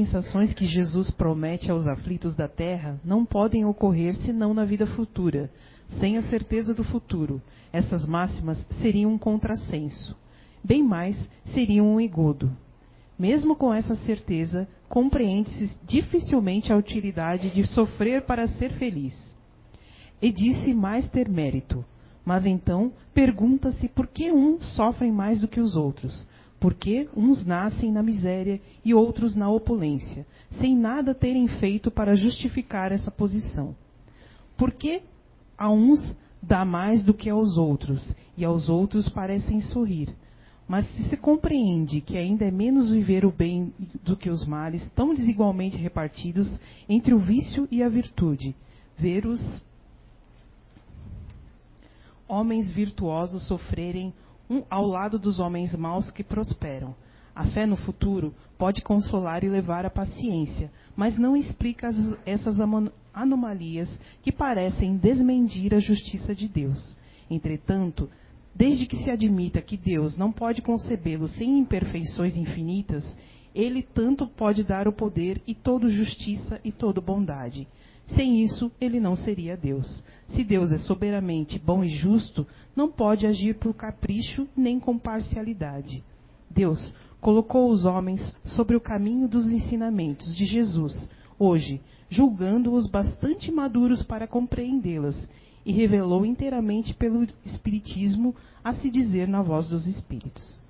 [0.00, 5.50] dispensações que Jesus promete aos aflitos da terra não podem ocorrer senão na vida futura.
[5.98, 7.42] Sem a certeza do futuro,
[7.72, 10.16] essas máximas seriam um contrassenso.
[10.64, 12.50] Bem mais, seriam um engodo.
[13.18, 19.14] Mesmo com essa certeza, compreende-se dificilmente a utilidade de sofrer para ser feliz.
[20.22, 21.84] E disse mais ter mérito.
[22.24, 26.26] Mas então pergunta-se por que uns sofrem mais do que os outros,
[26.60, 32.92] porque uns nascem na miséria e outros na opulência, sem nada terem feito para justificar
[32.92, 33.74] essa posição.
[34.58, 35.02] Porque
[35.56, 40.14] a uns dá mais do que aos outros, e aos outros parecem sorrir.
[40.68, 43.72] Mas se se compreende que ainda é menos viver o bem
[44.04, 48.54] do que os males, tão desigualmente repartidos entre o vício e a virtude,
[48.96, 49.64] ver os
[52.28, 54.14] homens virtuosos sofrerem
[54.50, 56.94] um ao lado dos homens maus que prosperam.
[57.32, 61.96] A fé no futuro pode consolar e levar à paciência, mas não explica as,
[62.26, 62.56] essas
[63.14, 63.88] anomalias
[64.20, 66.96] que parecem desmentir a justiça de Deus.
[67.30, 68.10] Entretanto,
[68.52, 73.16] desde que se admita que Deus não pode concebê-lo sem imperfeições infinitas,
[73.54, 77.68] ele tanto pode dar o poder e toda justiça e toda bondade.
[78.14, 80.02] Sem isso, ele não seria Deus.
[80.28, 86.02] Se Deus é soberanamente bom e justo, não pode agir por capricho nem com parcialidade.
[86.48, 91.08] Deus colocou os homens sobre o caminho dos ensinamentos de Jesus,
[91.38, 95.28] hoje, julgando-os bastante maduros para compreendê-las,
[95.64, 100.60] e revelou inteiramente pelo Espiritismo, a se dizer na voz dos Espíritos.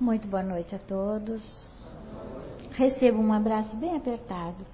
[0.00, 1.42] Muito boa noite a todos.
[2.72, 4.64] Recebo um abraço bem apertado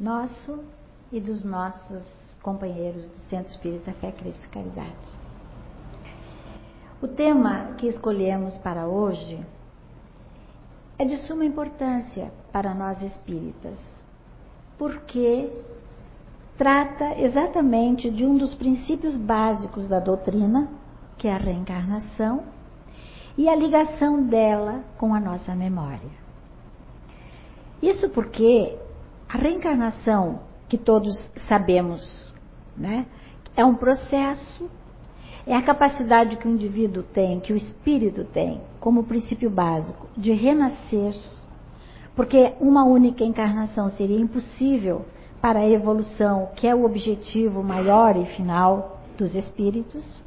[0.00, 0.64] nosso
[1.12, 5.18] e dos nossos companheiros do Centro Espírita Fé Cristo Caridade.
[7.02, 9.38] O tema que escolhemos para hoje
[10.98, 13.78] é de suma importância para nós espíritas,
[14.78, 15.52] porque
[16.56, 20.68] trata exatamente de um dos princípios básicos da doutrina,
[21.18, 22.44] que é a reencarnação,
[23.36, 26.20] e a ligação dela com a nossa memória.
[27.82, 28.78] Isso porque
[29.32, 32.34] a reencarnação, que todos sabemos,
[32.76, 33.06] né,
[33.56, 34.68] é um processo,
[35.46, 40.32] é a capacidade que o indivíduo tem, que o espírito tem, como princípio básico, de
[40.32, 41.14] renascer,
[42.16, 45.04] porque uma única encarnação seria impossível
[45.40, 50.20] para a evolução, que é o objetivo maior e final dos espíritos.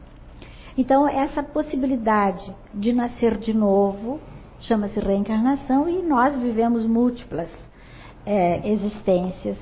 [0.77, 4.21] Então, essa possibilidade de nascer de novo
[4.61, 7.49] chama-se reencarnação e nós vivemos múltiplas
[8.25, 9.57] é, existências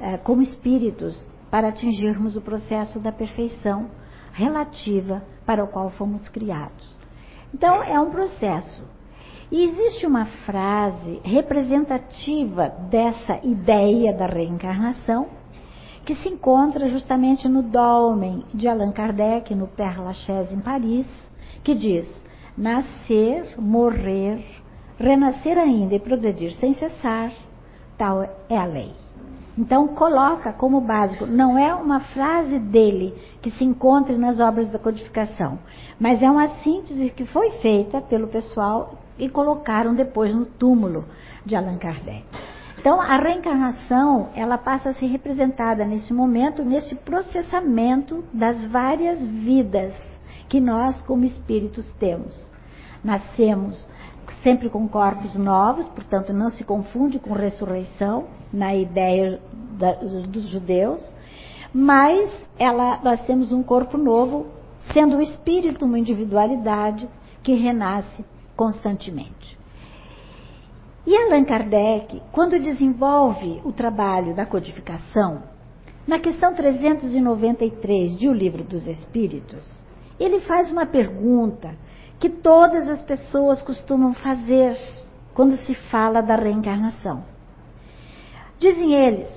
[0.00, 3.90] é, como espíritos para atingirmos o processo da perfeição
[4.32, 6.96] relativa para o qual fomos criados.
[7.52, 8.84] Então, é um processo.
[9.50, 15.26] E existe uma frase representativa dessa ideia da reencarnação
[16.04, 21.06] que se encontra justamente no Dolmen de Allan Kardec, no Père Lachaise, em Paris,
[21.64, 22.08] que diz:
[22.56, 24.44] nascer, morrer,
[24.96, 27.32] renascer ainda e progredir sem cessar,
[28.00, 28.94] tal é a lei.
[29.58, 34.78] Então coloca como básico, não é uma frase dele que se encontra nas obras da
[34.78, 35.58] codificação,
[35.98, 41.04] mas é uma síntese que foi feita pelo pessoal e colocaram depois no túmulo
[41.44, 42.24] de Allan Kardec.
[42.78, 49.92] Então a reencarnação, ela passa a ser representada nesse momento, nesse processamento das várias vidas
[50.48, 52.48] que nós como espíritos temos.
[53.04, 53.86] Nascemos
[54.42, 59.40] sempre com corpos novos, portanto não se confunde com ressurreição na ideia
[59.78, 61.02] da, dos judeus,
[61.72, 64.46] mas ela, nós temos um corpo novo,
[64.92, 67.08] sendo o espírito uma individualidade
[67.42, 68.24] que renasce
[68.56, 69.58] constantemente.
[71.06, 75.42] E Allan Kardec, quando desenvolve o trabalho da codificação,
[76.06, 79.70] na questão 393 de O Livro dos Espíritos,
[80.18, 81.74] ele faz uma pergunta
[82.20, 84.76] que todas as pessoas costumam fazer
[85.32, 87.24] quando se fala da reencarnação.
[88.58, 89.28] Dizem eles,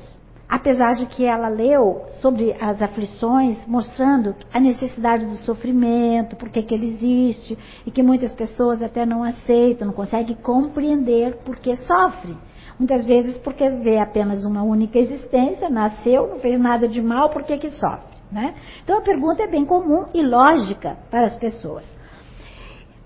[0.50, 6.74] apesar de que ela leu sobre as aflições, mostrando a necessidade do sofrimento, por que
[6.74, 12.36] ele existe, e que muitas pessoas até não aceitam, não conseguem compreender por que sofre.
[12.78, 17.44] Muitas vezes porque vê apenas uma única existência, nasceu, não fez nada de mal, por
[17.44, 18.14] que, que sofre?
[18.30, 18.56] Né?
[18.84, 21.86] Então a pergunta é bem comum e lógica para as pessoas.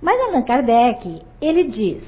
[0.01, 2.03] Mas Allan Kardec, ele diz,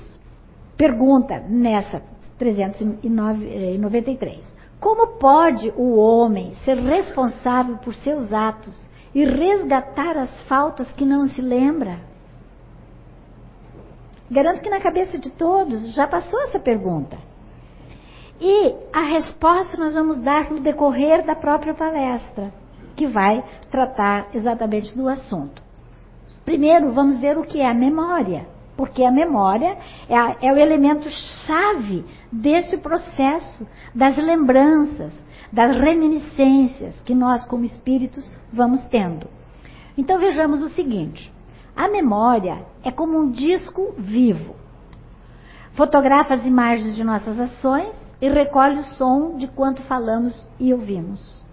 [0.78, 2.02] pergunta nessa
[2.38, 4.40] 393,
[4.80, 8.80] como pode o homem ser responsável por seus atos
[9.14, 12.00] e resgatar as faltas que não se lembra?
[14.32, 17.18] Garanto que na cabeça de todos já passou essa pergunta.
[18.40, 22.54] E a resposta nós vamos dar no decorrer da própria palestra,
[22.96, 25.62] que vai tratar exatamente do assunto.
[26.50, 29.78] Primeiro, vamos ver o que é a memória, porque a memória
[30.10, 31.08] é, a, é o elemento
[31.46, 35.14] chave desse processo das lembranças,
[35.54, 39.28] das reminiscências que nós, como espíritos, vamos tendo.
[39.96, 41.32] Então vejamos o seguinte:
[41.76, 44.56] a memória é como um disco vivo.
[45.74, 51.44] Fotografa as imagens de nossas ações e recolhe o som de quanto falamos e ouvimos.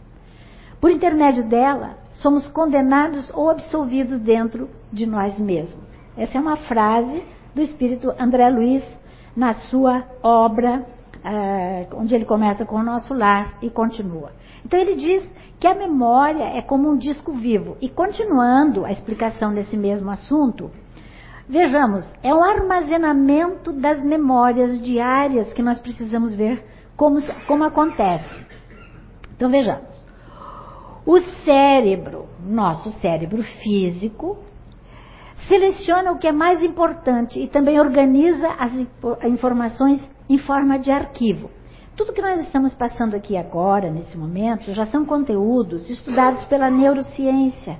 [0.80, 5.88] Por intermédio dela, somos condenados ou absolvidos dentro de nós mesmos.
[6.16, 7.22] Essa é uma frase
[7.54, 8.84] do espírito André Luiz
[9.36, 10.86] na sua obra,
[11.16, 14.32] uh, onde ele começa com o nosso lar e continua.
[14.64, 15.30] Então ele diz
[15.60, 17.76] que a memória é como um disco vivo.
[17.80, 20.70] E continuando a explicação desse mesmo assunto,
[21.48, 26.64] Vejamos, é o armazenamento das memórias diárias que nós precisamos ver
[26.96, 28.44] como, como acontece.
[29.36, 30.05] Então vejamos.
[31.06, 34.38] O cérebro, nosso cérebro físico,
[35.46, 38.72] seleciona o que é mais importante e também organiza as
[39.24, 41.48] informações em forma de arquivo.
[41.96, 47.78] Tudo que nós estamos passando aqui agora, nesse momento, já são conteúdos estudados pela neurociência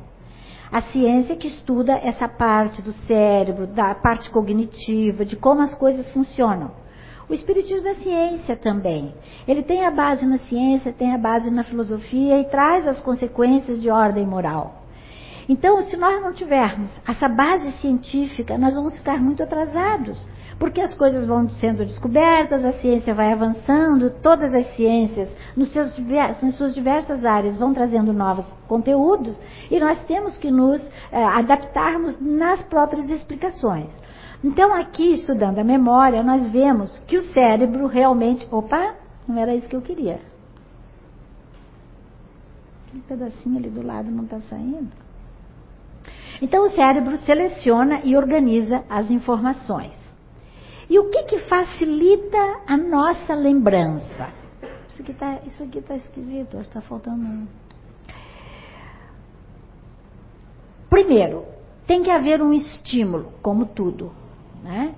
[0.71, 6.11] a ciência que estuda essa parte do cérebro, da parte cognitiva, de como as coisas
[6.11, 6.73] funcionam.
[7.29, 9.13] O Espiritismo é ciência também.
[9.49, 13.81] Ele tem a base na ciência, tem a base na filosofia e traz as consequências
[13.81, 14.83] de ordem moral.
[15.49, 20.19] Então, se nós não tivermos essa base científica, nós vamos ficar muito atrasados
[20.59, 25.93] porque as coisas vão sendo descobertas, a ciência vai avançando, todas as ciências, nos seus,
[26.43, 29.39] nas suas diversas áreas, vão trazendo novos conteúdos
[29.71, 30.81] e nós temos que nos
[31.13, 33.91] eh, adaptarmos nas próprias explicações.
[34.47, 38.47] Então, aqui, estudando a memória, nós vemos que o cérebro realmente.
[38.49, 38.95] Opa,
[39.27, 40.21] não era isso que eu queria.
[42.87, 44.93] Aquele pedacinho ali do lado não está saindo.
[46.41, 49.95] Então, o cérebro seleciona e organiza as informações.
[50.89, 54.33] E o que, que facilita a nossa lembrança?
[54.89, 55.41] Isso aqui está
[55.89, 57.49] tá esquisito, está faltando um.
[60.89, 61.45] Primeiro,
[61.85, 64.13] tem que haver um estímulo, como tudo.
[64.67, 64.95] Né?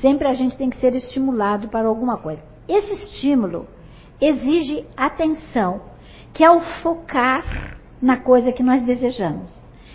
[0.00, 2.42] Sempre a gente tem que ser estimulado para alguma coisa.
[2.68, 3.68] Esse estímulo
[4.20, 5.80] exige atenção,
[6.32, 9.52] que é o focar na coisa que nós desejamos.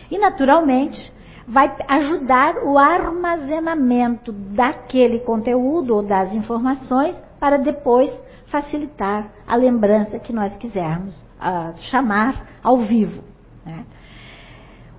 [0.10, 1.12] E, naturalmente,
[1.46, 8.10] vai ajudar o armazenamento daquele conteúdo ou das informações para depois
[8.48, 13.22] facilitar a lembrança que nós quisermos uh, chamar ao vivo.
[13.66, 13.86] Né?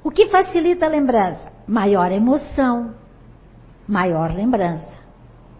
[0.04, 1.50] O que facilita a lembrança?
[1.66, 2.94] Maior emoção,
[3.88, 4.86] maior lembrança.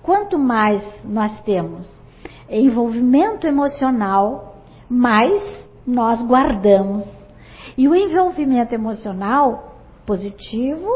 [0.03, 1.89] Quanto mais nós temos
[2.51, 5.43] envolvimento emocional, mais
[5.87, 7.05] nós guardamos.
[7.77, 9.77] E o envolvimento emocional
[10.07, 10.89] positivo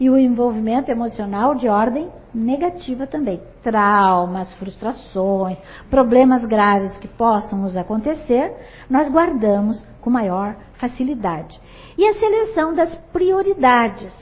[0.00, 3.40] e o envolvimento emocional de ordem negativa também.
[3.62, 5.58] Traumas, frustrações,
[5.90, 8.52] problemas graves que possam nos acontecer,
[8.88, 11.60] nós guardamos com maior facilidade.
[11.96, 14.12] E a seleção das prioridades.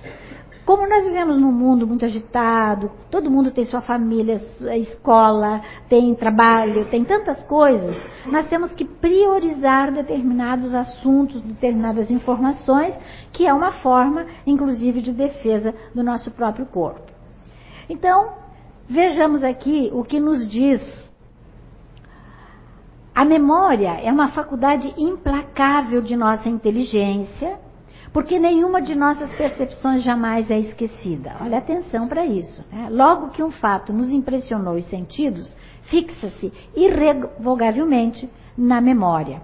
[0.65, 6.15] Como nós vivemos num mundo muito agitado, todo mundo tem sua família, sua escola, tem
[6.15, 12.97] trabalho, tem tantas coisas, nós temos que priorizar determinados assuntos, determinadas informações,
[13.33, 17.11] que é uma forma, inclusive, de defesa do nosso próprio corpo.
[17.89, 18.35] Então,
[18.89, 21.11] vejamos aqui o que nos diz.
[23.15, 27.59] A memória é uma faculdade implacável de nossa inteligência
[28.13, 31.37] porque nenhuma de nossas percepções jamais é esquecida.
[31.41, 32.65] Olha atenção para isso.
[32.73, 32.89] Né?
[32.91, 39.41] Logo que um fato nos impressionou os sentidos, fixa-se irrevogavelmente na memória.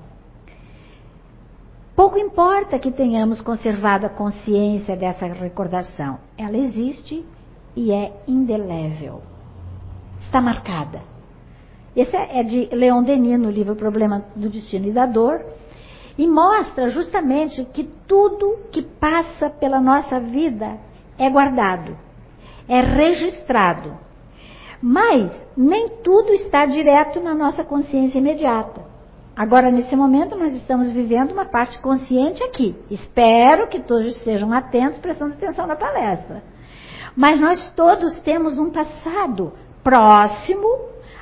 [1.94, 7.25] Pouco importa que tenhamos conservado a consciência dessa recordação, ela existe
[7.75, 9.23] e é indelével.
[10.20, 11.00] Está marcada.
[11.94, 15.42] Esse é de Leon Denis, no livro Problema do Destino e da Dor,
[16.18, 20.78] e mostra justamente que tudo que passa pela nossa vida
[21.18, 21.96] é guardado,
[22.68, 23.99] é registrado.
[24.80, 28.85] Mas nem tudo está direto na nossa consciência imediata.
[29.37, 32.75] Agora, nesse momento, nós estamos vivendo uma parte consciente aqui.
[32.90, 36.42] Espero que todos estejam atentos, prestando atenção na palestra.
[37.14, 39.52] Mas nós todos temos um passado
[39.85, 40.66] próximo,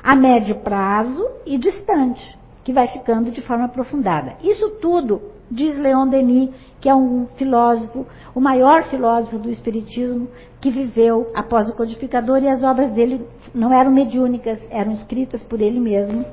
[0.01, 2.37] a médio prazo e distante.
[2.65, 4.33] Que vai ficando de forma aprofundada.
[4.43, 6.49] Isso tudo, diz Leon Denis,
[6.81, 10.27] que é um filósofo, o maior filósofo do Espiritismo,
[10.59, 15.61] que viveu após o codificador, e as obras dele não eram mediúnicas, eram escritas por
[15.61, 16.25] ele mesmo.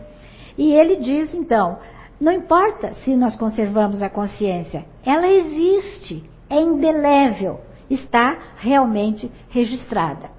[0.57, 1.79] E ele diz, então,
[2.19, 7.61] não importa se nós conservamos a consciência, ela existe, é indelével,
[7.91, 10.31] está realmente registrada.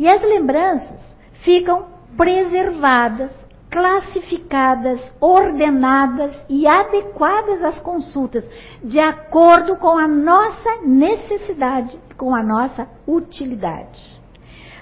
[0.00, 1.84] E as lembranças ficam
[2.16, 8.48] preservadas classificadas, ordenadas e adequadas às consultas,
[8.82, 14.02] de acordo com a nossa necessidade, com a nossa utilidade.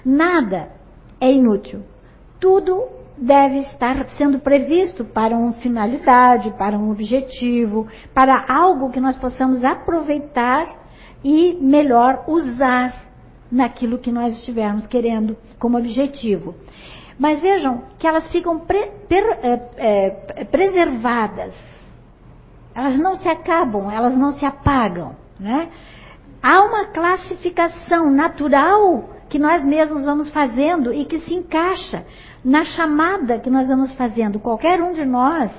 [0.05, 0.71] Nada
[1.19, 1.83] é inútil.
[2.39, 2.85] Tudo
[3.17, 9.63] deve estar sendo previsto para uma finalidade, para um objetivo, para algo que nós possamos
[9.65, 10.75] aproveitar
[11.23, 13.07] e melhor usar
[13.51, 16.55] naquilo que nós estivermos querendo como objetivo.
[17.17, 21.55] Mas vejam que elas ficam pre, per, é, é, preservadas.
[22.75, 25.15] Elas não se acabam, elas não se apagam.
[25.39, 25.69] Né?
[26.41, 32.05] Há uma classificação natural que nós mesmos vamos fazendo e que se encaixa
[32.43, 34.39] na chamada que nós vamos fazendo.
[34.39, 35.51] Qualquer um de nós,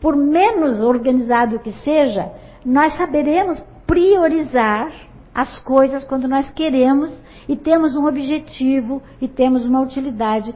[0.00, 2.30] por menos organizado que seja,
[2.64, 4.90] nós saberemos priorizar
[5.34, 10.54] as coisas quando nós queremos e temos um objetivo e temos uma utilidade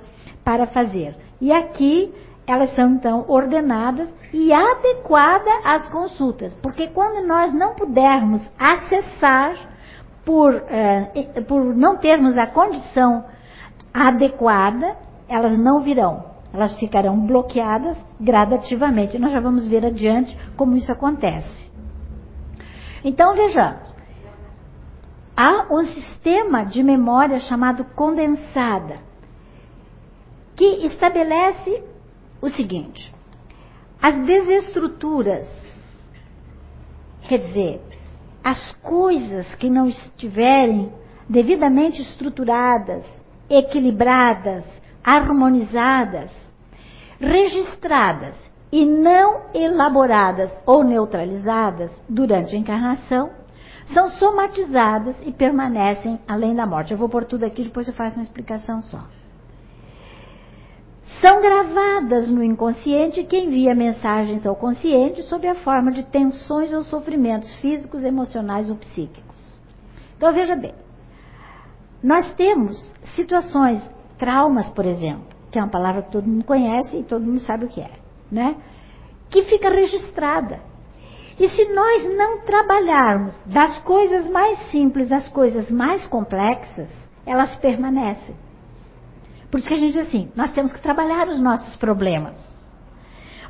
[0.51, 1.15] para fazer.
[1.41, 2.13] E aqui
[2.45, 9.55] elas são então ordenadas e adequadas às consultas, porque quando nós não pudermos acessar
[10.25, 13.25] por, eh, por não termos a condição
[13.95, 14.97] adequada,
[15.29, 19.21] elas não virão, elas ficarão bloqueadas gradativamente.
[19.21, 21.71] Nós já vamos ver adiante como isso acontece.
[23.05, 23.95] Então vejamos,
[25.37, 29.10] há um sistema de memória chamado condensada
[30.61, 31.83] que estabelece
[32.43, 33.11] o seguinte:
[34.03, 35.49] as desestruturas,
[37.27, 37.81] quer dizer,
[38.45, 40.93] as coisas que não estiverem
[41.27, 43.07] devidamente estruturadas,
[43.49, 44.67] equilibradas,
[45.03, 46.31] harmonizadas,
[47.19, 48.37] registradas
[48.71, 53.31] e não elaboradas ou neutralizadas durante a encarnação,
[53.95, 56.93] são somatizadas e permanecem além da morte.
[56.93, 59.03] Eu vou pôr tudo aqui, depois eu faço uma explicação só
[61.19, 66.83] são gravadas no inconsciente que envia mensagens ao consciente sob a forma de tensões ou
[66.85, 69.61] sofrimentos físicos, emocionais ou psíquicos.
[70.17, 70.75] Então veja bem,
[72.03, 72.79] nós temos
[73.17, 73.83] situações,
[74.19, 77.65] traumas, por exemplo, que é uma palavra que todo mundo conhece e todo mundo sabe
[77.65, 77.91] o que é,
[78.31, 78.57] né?
[79.29, 80.61] Que fica registrada.
[81.39, 86.89] E se nós não trabalharmos das coisas mais simples às coisas mais complexas,
[87.27, 88.35] elas permanecem.
[89.51, 92.37] Por isso que a gente diz assim: nós temos que trabalhar os nossos problemas.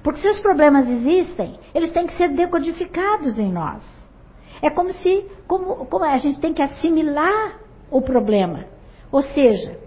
[0.02, 3.84] Porque se os problemas existem, eles têm que ser decodificados em nós.
[4.62, 8.64] É como se como, como a gente tem que assimilar o problema.
[9.12, 9.78] Ou seja,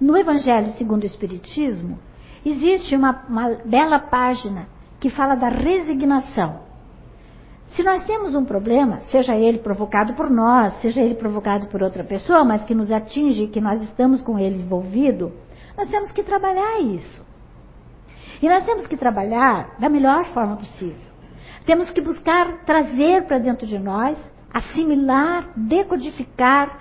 [0.00, 1.98] no Evangelho segundo o Espiritismo,
[2.44, 6.70] existe uma, uma bela página que fala da resignação.
[7.70, 12.02] Se nós temos um problema, seja ele provocado por nós, seja ele provocado por outra
[12.02, 15.32] pessoa, mas que nos atinge, que nós estamos com ele envolvido,
[15.80, 17.24] nós temos que trabalhar isso.
[18.42, 21.10] E nós temos que trabalhar da melhor forma possível.
[21.64, 24.18] Temos que buscar trazer para dentro de nós,
[24.52, 26.78] assimilar, decodificar,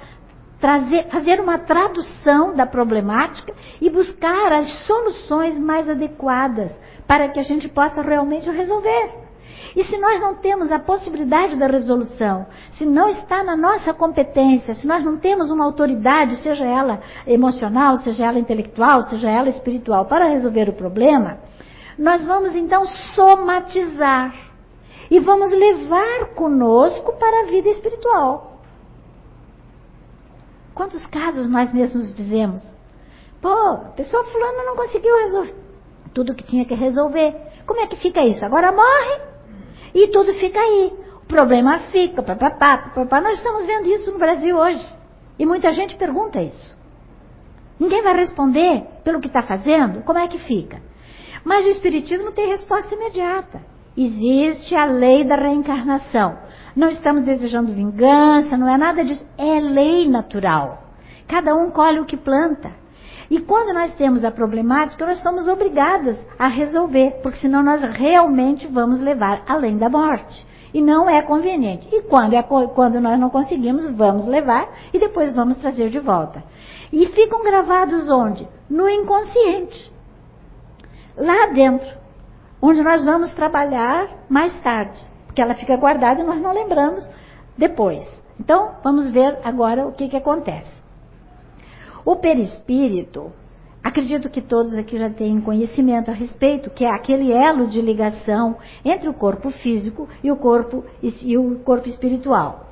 [0.60, 6.77] trazer, fazer uma tradução da problemática e buscar as soluções mais adequadas
[7.08, 9.28] para que a gente possa realmente resolver.
[9.75, 14.73] E se nós não temos a possibilidade da resolução, se não está na nossa competência,
[14.73, 20.05] se nós não temos uma autoridade, seja ela emocional, seja ela intelectual, seja ela espiritual,
[20.05, 21.39] para resolver o problema,
[21.97, 22.85] nós vamos então
[23.15, 24.33] somatizar
[25.11, 28.59] e vamos levar conosco para a vida espiritual.
[30.73, 32.61] Quantos casos nós mesmos dizemos?
[33.41, 35.69] Pô, a pessoa fulana não conseguiu resolver
[36.13, 37.35] tudo que tinha que resolver.
[37.65, 38.43] Como é que fica isso?
[38.43, 39.28] Agora morre
[39.93, 40.93] e tudo fica aí.
[41.24, 43.22] O problema fica, papapá, papapá.
[43.22, 44.86] Nós estamos vendo isso no Brasil hoje.
[45.38, 46.77] E muita gente pergunta isso.
[47.79, 50.81] Ninguém vai responder pelo que está fazendo, como é que fica?
[51.46, 53.62] Mas o Espiritismo tem resposta imediata.
[53.96, 56.38] Existe a lei da reencarnação.
[56.75, 59.25] Não estamos desejando vingança, não é nada disso.
[59.38, 60.84] É lei natural.
[61.27, 62.72] Cada um colhe o que planta.
[63.29, 68.65] E quando nós temos a problemática, nós somos obrigadas a resolver, porque senão nós realmente
[68.67, 70.48] vamos levar além da morte.
[70.74, 71.88] E não é conveniente.
[71.91, 76.43] E quando, é, quando nós não conseguimos, vamos levar e depois vamos trazer de volta.
[76.91, 78.48] E ficam gravados onde?
[78.69, 79.91] No inconsciente.
[81.17, 82.00] Lá dentro.
[82.62, 87.07] onde nós vamos trabalhar mais tarde, porque ela fica guardada e nós não lembramos
[87.57, 88.05] depois.
[88.39, 90.78] Então, vamos ver agora o que, que acontece.
[92.09, 93.31] O perispírito,
[93.83, 98.57] acredito que todos aqui já têm conhecimento a respeito, que é aquele elo de ligação
[98.83, 102.65] entre o corpo físico e o corpo, e o corpo espiritual.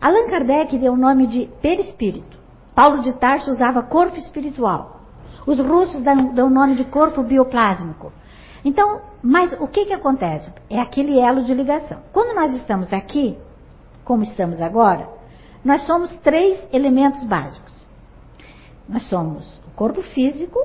[0.00, 2.38] Allan Kardec deu o nome de perispírito.
[2.72, 5.00] Paulo de Tarso usava corpo espiritual.
[5.44, 8.12] Os russos dão, o nome de corpo bioplásmico.
[8.64, 10.52] Então, mas o que, que acontece?
[10.70, 11.98] É aquele elo de ligação.
[12.12, 13.36] Quando nós estamos aqui,
[14.04, 15.08] como estamos agora,
[15.64, 17.77] nós somos três elementos básicos.
[18.88, 20.58] Nós somos o corpo físico,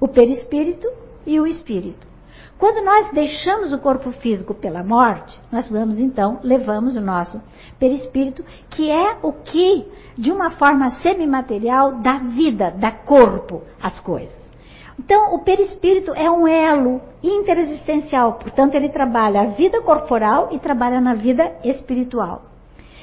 [0.00, 0.88] o perispírito
[1.26, 2.06] e o espírito.
[2.58, 7.40] Quando nós deixamos o corpo físico pela morte, nós vamos então, levamos o nosso
[7.78, 14.36] perispírito, que é o que, de uma forma semimaterial, dá vida, dá corpo às coisas.
[14.98, 21.00] Então, o perispírito é um elo interexistencial, portanto, ele trabalha a vida corporal e trabalha
[21.00, 22.47] na vida espiritual.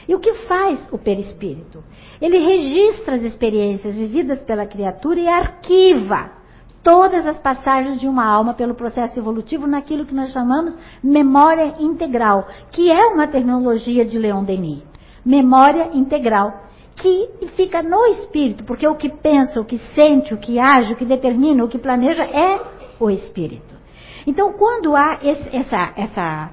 [0.07, 1.83] E o que faz o perispírito?
[2.21, 6.31] Ele registra as experiências vividas pela criatura e arquiva
[6.83, 12.47] todas as passagens de uma alma pelo processo evolutivo naquilo que nós chamamos memória integral,
[12.71, 14.83] que é uma terminologia de Leon Denis.
[15.25, 16.53] Memória integral,
[16.95, 20.95] que fica no espírito, porque o que pensa, o que sente, o que age, o
[20.95, 22.62] que determina, o que planeja é
[23.00, 23.74] o espírito.
[24.27, 26.51] Então, quando há esse, essa, essa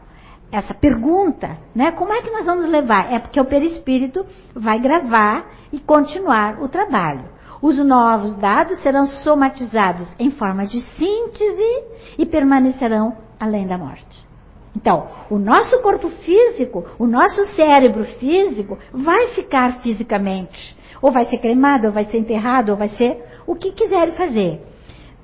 [0.52, 1.90] essa pergunta, né?
[1.92, 3.10] Como é que nós vamos levar?
[3.10, 7.24] É porque o perispírito vai gravar e continuar o trabalho.
[7.62, 11.84] Os novos dados serão somatizados em forma de síntese
[12.18, 14.32] e permanecerão além da morte.
[14.76, 20.76] Então, o nosso corpo físico, o nosso cérebro físico, vai ficar fisicamente.
[21.00, 24.60] Ou vai ser cremado, ou vai ser enterrado, ou vai ser o que quiser fazer.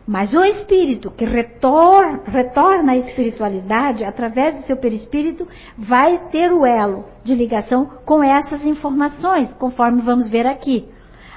[0.09, 5.47] Mas o espírito que retor, retorna à espiritualidade através do seu perispírito
[5.77, 10.89] vai ter o elo de ligação com essas informações, conforme vamos ver aqui.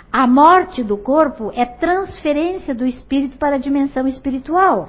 [0.10, 4.86] A morte do corpo é transferência do espírito para a dimensão espiritual.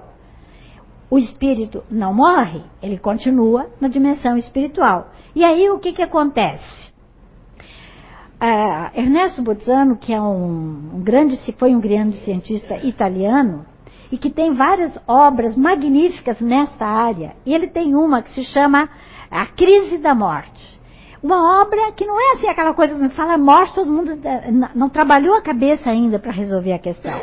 [1.10, 5.10] O espírito não morre, ele continua na dimensão espiritual.
[5.34, 6.92] E aí o que, que acontece?
[8.40, 13.71] Uh, Ernesto Bozzano, que é um, um grande, foi um grande cientista italiano,
[14.12, 17.34] e que tem várias obras magníficas nesta área.
[17.46, 18.86] E ele tem uma que se chama
[19.30, 20.80] A Crise da Morte.
[21.22, 24.90] Uma obra que não é assim aquela coisa que fala morte, todo mundo eh, não
[24.90, 27.18] trabalhou a cabeça ainda para resolver a questão.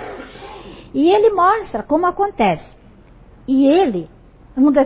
[0.91, 2.65] E ele mostra como acontece.
[3.47, 4.09] E ele,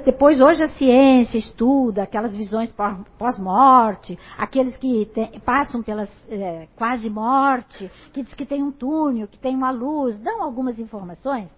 [0.04, 2.76] depois hoje a ciência estuda aquelas visões
[3.18, 9.28] pós-morte, aqueles que tem, passam pelas é, quase morte, que diz que tem um túnel,
[9.28, 11.50] que tem uma luz, dão algumas informações.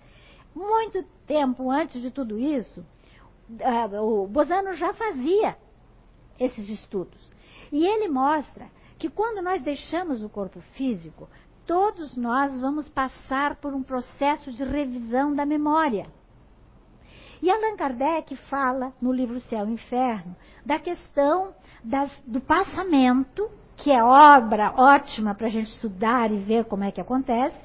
[0.56, 2.86] Muito tempo antes de tudo isso,
[3.50, 5.58] uh, o Bozano já fazia
[6.40, 7.20] esses estudos.
[7.72, 11.28] E ele mostra que quando nós deixamos o corpo físico,
[11.66, 16.08] todos nós vamos passar por um processo de revisão da memória.
[17.42, 23.92] E Allan Kardec fala no livro Céu e Inferno da questão das, do passamento, que
[23.92, 27.58] é obra ótima para a gente estudar e ver como é que acontece.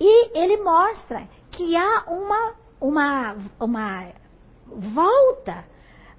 [0.00, 4.12] E ele mostra que há uma, uma, uma
[4.66, 5.64] volta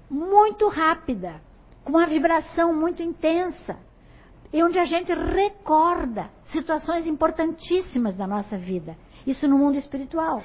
[0.08, 1.40] muito rápida,
[1.84, 3.76] com uma vibração muito intensa,
[4.52, 8.96] e onde a gente recorda situações importantíssimas da nossa vida.
[9.26, 10.42] Isso no mundo espiritual.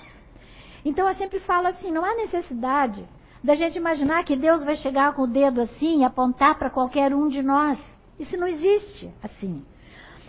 [0.83, 3.07] Então eu sempre falo assim: não há necessidade
[3.43, 7.13] da gente imaginar que Deus vai chegar com o dedo assim e apontar para qualquer
[7.13, 7.79] um de nós.
[8.17, 9.63] Isso não existe assim.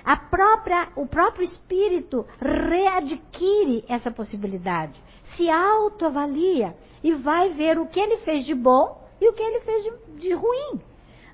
[0.05, 5.01] A própria, o próprio espírito readquire essa possibilidade,
[5.37, 9.61] se autoavalia e vai ver o que ele fez de bom e o que ele
[9.61, 10.81] fez de, de ruim.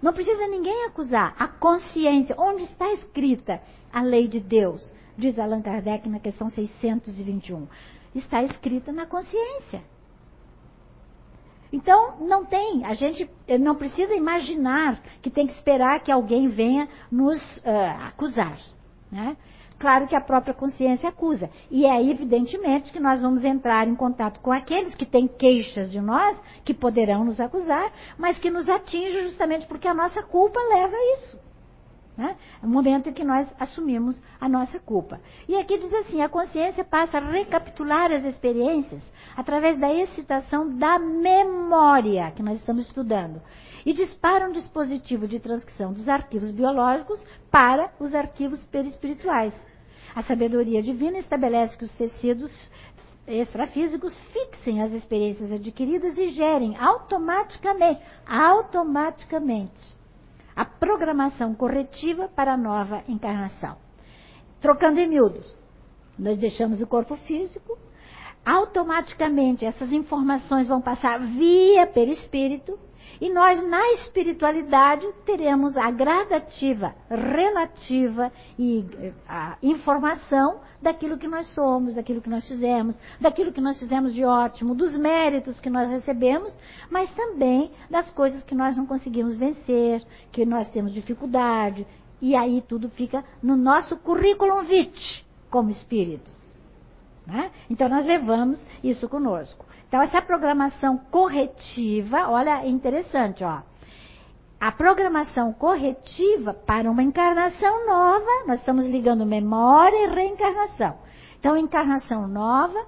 [0.03, 1.35] Não precisa ninguém acusar.
[1.39, 3.61] A consciência, onde está escrita
[3.93, 7.67] a lei de Deus, diz Allan Kardec na questão 621,
[8.15, 9.83] está escrita na consciência.
[11.73, 13.29] Então, não tem, a gente
[13.61, 18.59] não precisa imaginar que tem que esperar que alguém venha nos uh, acusar.
[19.11, 19.37] Né?
[19.79, 21.51] Claro que a própria consciência acusa.
[21.71, 26.01] E é evidentemente que nós vamos entrar em contato com aqueles que têm queixas de
[26.01, 30.97] nós, que poderão nos acusar, mas que nos atingem justamente porque a nossa culpa leva
[30.97, 31.46] a isso.
[32.17, 32.35] Né?
[32.63, 35.21] É o momento em que nós assumimos a nossa culpa.
[35.47, 39.03] E aqui diz assim: a consciência passa a recapitular as experiências
[39.37, 43.43] através da excitação da memória que nós estamos estudando
[43.85, 49.55] e dispara um dispositivo de transcrição dos arquivos biológicos para os arquivos perispirituais.
[50.15, 52.51] A sabedoria divina estabelece que os tecidos
[53.27, 59.96] extrafísicos fixem as experiências adquiridas e gerem automaticamente, automaticamente,
[60.57, 63.77] a programação corretiva para a nova encarnação.
[64.59, 65.47] Trocando em miúdos,
[66.19, 67.79] nós deixamos o corpo físico,
[68.45, 72.79] automaticamente essas informações vão passar via perispírito
[73.21, 78.85] e nós, na espiritualidade, teremos a gradativa, relativa e
[79.29, 84.25] a informação daquilo que nós somos, daquilo que nós fizemos, daquilo que nós fizemos de
[84.25, 86.57] ótimo, dos méritos que nós recebemos,
[86.91, 91.87] mas também das coisas que nós não conseguimos vencer, que nós temos dificuldade.
[92.21, 96.35] E aí tudo fica no nosso currículo vitae como espíritos.
[97.27, 97.51] Né?
[97.69, 99.66] Então nós levamos isso conosco.
[99.97, 103.63] Então, essa programação corretiva, olha, é interessante, ó.
[104.61, 110.99] A programação corretiva para uma encarnação nova, nós estamos ligando memória e reencarnação.
[111.41, 112.79] Então, encarnação nova,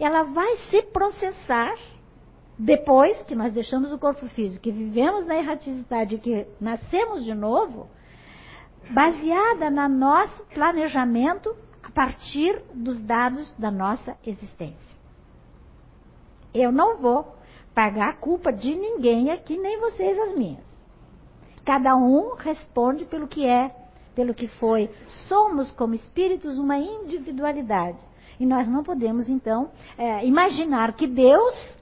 [0.00, 1.72] ela vai se processar
[2.58, 7.88] depois que nós deixamos o corpo físico, que vivemos na erraticidade, que nascemos de novo,
[8.90, 14.95] baseada no nosso planejamento a partir dos dados da nossa existência.
[16.56, 17.36] Eu não vou
[17.74, 20.64] pagar a culpa de ninguém aqui, nem vocês as minhas.
[21.64, 23.74] Cada um responde pelo que é,
[24.14, 24.90] pelo que foi.
[25.28, 27.98] Somos, como espíritos, uma individualidade.
[28.40, 31.76] E nós não podemos, então, é, imaginar que Deus,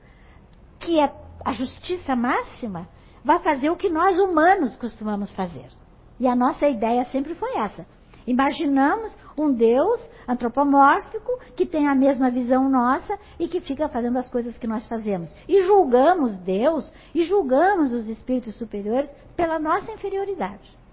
[0.81, 1.13] que é
[1.45, 2.89] a justiça máxima,
[3.25, 5.69] vai fazer o que nós humanos costumamos fazer.
[6.19, 7.87] E a nossa ideia sempre foi essa:
[8.27, 14.29] Imaginamos um Deus antropomórfico que tem a mesma visão nossa e que fica fazendo as
[14.29, 15.35] coisas que nós fazemos.
[15.49, 20.85] E julgamos Deus e julgamos os espíritos superiores pela nossa inferioridade.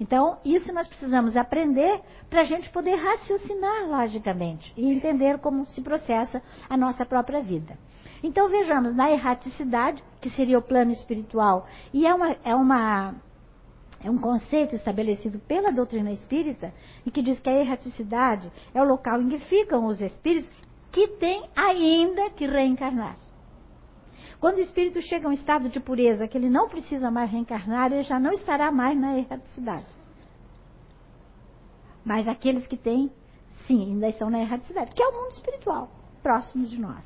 [0.00, 5.82] Então, isso nós precisamos aprender para a gente poder raciocinar logicamente e entender como se
[5.82, 7.76] processa a nossa própria vida.
[8.22, 13.14] Então, vejamos, na erraticidade, que seria o plano espiritual, e é uma, é uma
[14.02, 16.72] é um conceito estabelecido pela doutrina espírita
[17.04, 20.50] e que diz que a erraticidade é o local em que ficam os espíritos
[20.90, 23.16] que têm ainda que reencarnar.
[24.40, 27.92] Quando o espírito chega a um estado de pureza que ele não precisa mais reencarnar,
[27.92, 29.94] ele já não estará mais na erraticidade.
[32.02, 33.12] Mas aqueles que têm,
[33.66, 35.90] sim, ainda estão na erraticidade, que é o mundo espiritual,
[36.22, 37.04] próximo de nós.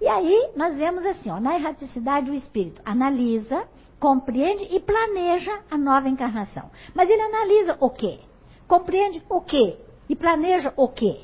[0.00, 3.68] E aí nós vemos assim, ó, na erraticidade o espírito analisa
[4.02, 6.68] compreende e planeja a nova encarnação.
[6.92, 8.18] Mas ele analisa o quê?
[8.66, 9.78] Compreende o quê?
[10.08, 11.20] E planeja o quê?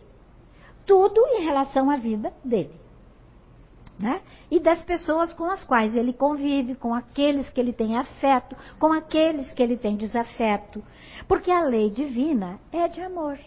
[0.87, 2.79] Tudo em relação à vida dele.
[3.99, 4.23] Né?
[4.49, 8.93] E das pessoas com as quais ele convive, com aqueles que ele tem afeto, com
[8.93, 10.81] aqueles que ele tem desafeto.
[11.27, 13.41] Porque a lei divina é de amor.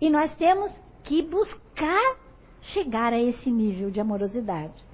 [0.00, 2.16] E nós temos que buscar
[2.62, 4.86] chegar a esse nível de amorosidade.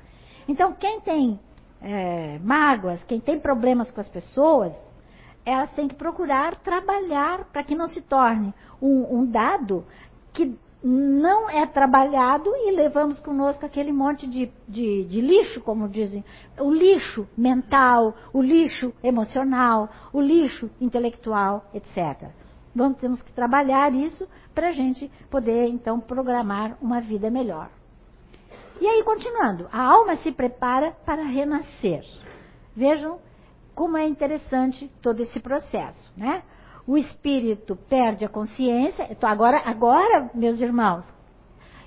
[0.48, 1.38] Então, quem tem
[1.84, 4.72] é, mágoas, quem tem problemas com as pessoas,
[5.44, 9.84] elas têm que procurar trabalhar para que não se torne um, um, dado
[10.32, 16.24] que não é trabalhado e levamos conosco aquele monte de, de, de lixo, como dizem,
[16.58, 22.30] o lixo mental, o lixo emocional, o lixo intelectual, etc.
[22.74, 27.70] Vamos, temos que trabalhar isso para a gente poder, então, programar uma vida melhor.
[28.80, 32.02] E aí, continuando, a alma se prepara para renascer.
[32.74, 33.18] Vejam
[33.74, 36.42] como é interessante todo esse processo, né?
[36.86, 39.06] O espírito perde a consciência.
[39.10, 41.04] Então, agora, agora, meus irmãos,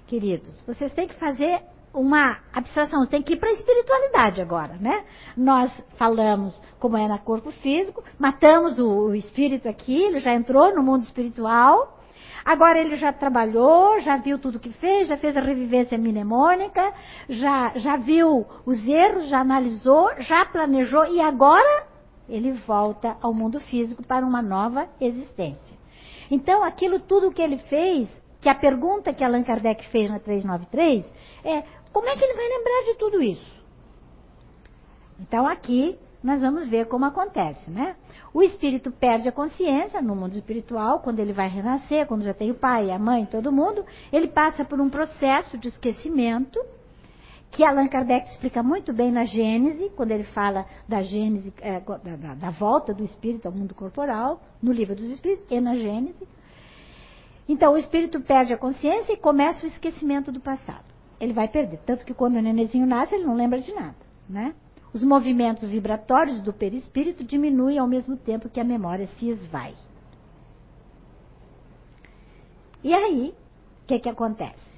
[0.07, 1.61] queridos, vocês têm que fazer
[1.93, 5.05] uma abstração, vocês têm que ir para a espiritualidade agora, né?
[5.35, 10.73] Nós falamos como é no corpo físico, matamos o, o espírito aqui, ele já entrou
[10.75, 11.96] no mundo espiritual,
[12.47, 16.93] Agora ele já trabalhou, já viu tudo que fez, já fez a revivência mnemônica,
[17.27, 21.85] já, já viu os erros, já analisou, já planejou e agora
[22.29, 25.77] ele volta ao mundo físico para uma nova existência.
[26.31, 28.07] Então, aquilo tudo que ele fez,
[28.39, 31.05] que a pergunta que Allan Kardec fez na 393
[31.43, 33.61] é: como é que ele vai lembrar de tudo isso?
[35.19, 37.97] Então, aqui nós vamos ver como acontece, né?
[38.37, 42.51] O espírito perde a consciência no mundo espiritual, quando ele vai renascer, quando já tem
[42.51, 46.63] o pai, a mãe, todo mundo, ele passa por um processo de esquecimento,
[47.49, 52.35] que Allan Kardec explica muito bem na Gênese, quando ele fala da Gênese, é, da,
[52.35, 56.27] da, volta do espírito ao mundo corporal, no livro dos espíritos e na Gênese.
[57.49, 60.85] Então, o espírito perde a consciência e começa o esquecimento do passado.
[61.19, 61.79] Ele vai perder.
[61.87, 63.97] Tanto que quando o nenenzinho nasce, ele não lembra de nada,
[64.29, 64.53] né?
[64.93, 69.75] Os movimentos vibratórios do perispírito diminuem ao mesmo tempo que a memória se esvai.
[72.83, 73.33] E aí,
[73.83, 74.77] o que, que acontece?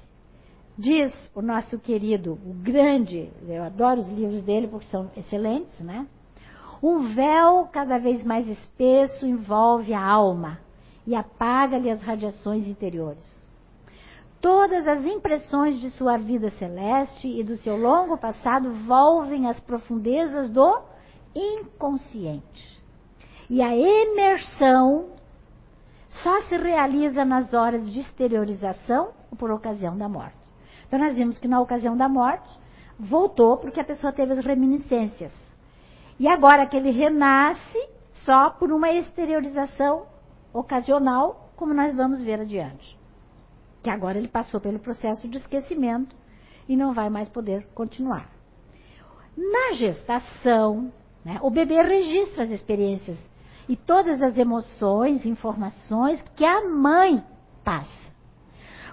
[0.76, 6.06] Diz o nosso querido, o grande, eu adoro os livros dele porque são excelentes, né?
[6.82, 10.58] Um véu cada vez mais espesso envolve a alma
[11.06, 13.39] e apaga-lhe as radiações interiores.
[14.40, 20.48] Todas as impressões de sua vida celeste e do seu longo passado volvem às profundezas
[20.48, 20.80] do
[21.34, 22.80] inconsciente.
[23.50, 25.10] E a imersão
[26.08, 30.38] só se realiza nas horas de exteriorização ou por ocasião da morte.
[30.86, 32.50] Então nós vimos que na ocasião da morte
[32.98, 35.34] voltou porque a pessoa teve as reminiscências.
[36.18, 37.78] E agora que ele renasce
[38.12, 40.06] só por uma exteriorização
[40.52, 42.99] ocasional, como nós vamos ver adiante.
[43.82, 46.14] Que agora ele passou pelo processo de esquecimento
[46.68, 48.30] e não vai mais poder continuar.
[49.36, 50.92] Na gestação,
[51.24, 53.18] né, o bebê registra as experiências
[53.68, 57.24] e todas as emoções, informações que a mãe
[57.64, 58.10] passa.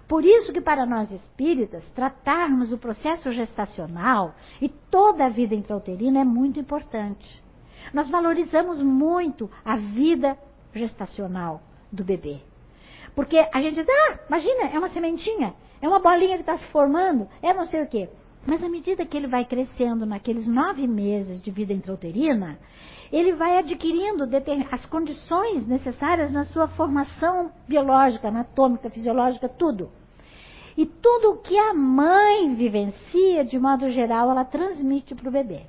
[0.07, 6.21] Por isso que para nós espíritas, tratarmos o processo gestacional e toda a vida intrauterina
[6.21, 7.43] é muito importante.
[7.93, 10.37] Nós valorizamos muito a vida
[10.73, 12.39] gestacional do bebê.
[13.17, 16.67] Porque a gente diz, ah, imagina, é uma sementinha, é uma bolinha que está se
[16.67, 18.07] formando, é não sei o quê.
[18.45, 22.59] Mas à medida que ele vai crescendo naqueles nove meses de vida intrauterina,
[23.11, 24.29] ele vai adquirindo
[24.71, 29.89] as condições necessárias na sua formação biológica, anatômica, fisiológica, tudo.
[30.77, 35.63] E tudo o que a mãe vivencia, de modo geral, ela transmite para o bebê.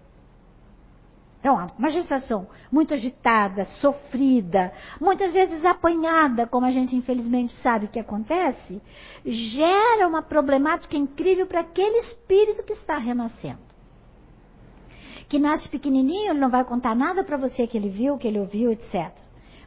[1.38, 8.00] Então, uma gestação muito agitada, sofrida, muitas vezes apanhada, como a gente infelizmente sabe que
[8.00, 8.82] acontece,
[9.24, 13.68] gera uma problemática incrível para aquele espírito que está renascendo
[15.28, 18.40] que nasce pequenininho, ele não vai contar nada para você que ele viu, que ele
[18.40, 19.12] ouviu, etc.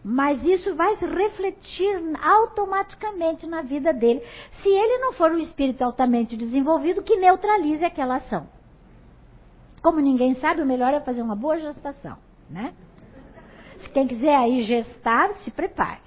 [0.03, 5.83] Mas isso vai se refletir automaticamente na vida dele, se ele não for um espírito
[5.83, 8.47] altamente desenvolvido que neutralize aquela ação.
[9.81, 12.17] Como ninguém sabe, o melhor é fazer uma boa gestação,
[12.49, 12.73] né?
[13.79, 16.01] Se quem quiser aí gestar, se prepare.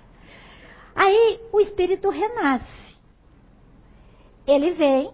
[0.95, 2.97] Aí o espírito renasce.
[4.47, 5.11] Ele vem,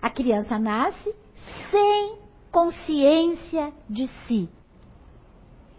[0.00, 1.14] a criança nasce
[1.70, 2.18] sem
[2.52, 4.48] consciência de si.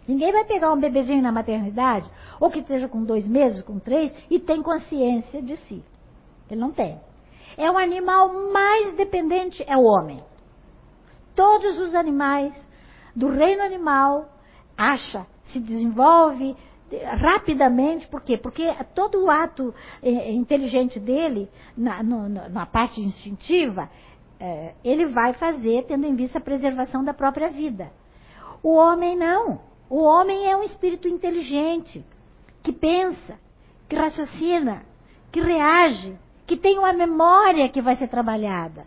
[0.06, 4.12] Ninguém vai pegar um bebezinho na maternidade, ou que esteja com dois meses, com três,
[4.30, 5.82] e tem consciência de si.
[6.50, 7.00] Ele não tem.
[7.56, 10.20] É o animal mais dependente, é o homem.
[11.36, 12.52] Todos os animais
[13.14, 14.28] do reino animal
[14.76, 16.56] acha, se desenvolve
[17.20, 18.36] rapidamente, por quê?
[18.36, 23.88] Porque todo o ato eh, inteligente dele, na, no, na parte instintiva,
[24.38, 27.90] é, ele vai fazer tendo em vista a preservação da própria vida.
[28.62, 29.60] O homem não.
[29.88, 32.04] O homem é um espírito inteligente,
[32.62, 33.38] que pensa,
[33.88, 34.82] que raciocina,
[35.30, 38.86] que reage, que tem uma memória que vai ser trabalhada.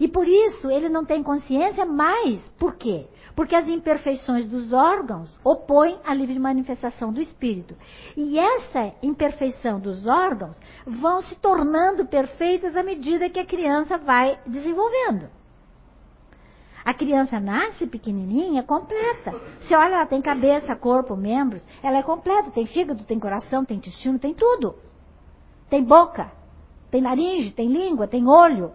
[0.00, 2.40] E por isso ele não tem consciência mais.
[2.58, 3.06] Por quê?
[3.36, 7.76] Porque as imperfeições dos órgãos opõem a livre manifestação do espírito.
[8.16, 14.40] E essa imperfeição dos órgãos vão se tornando perfeitas à medida que a criança vai
[14.46, 15.28] desenvolvendo.
[16.82, 19.38] A criança nasce pequenininha, completa.
[19.60, 22.50] Se olha, ela tem cabeça, corpo, membros, ela é completa.
[22.50, 24.76] Tem fígado, tem coração, tem intestino, tem tudo.
[25.68, 26.32] Tem boca,
[26.90, 28.72] tem laringe, tem língua, tem olho.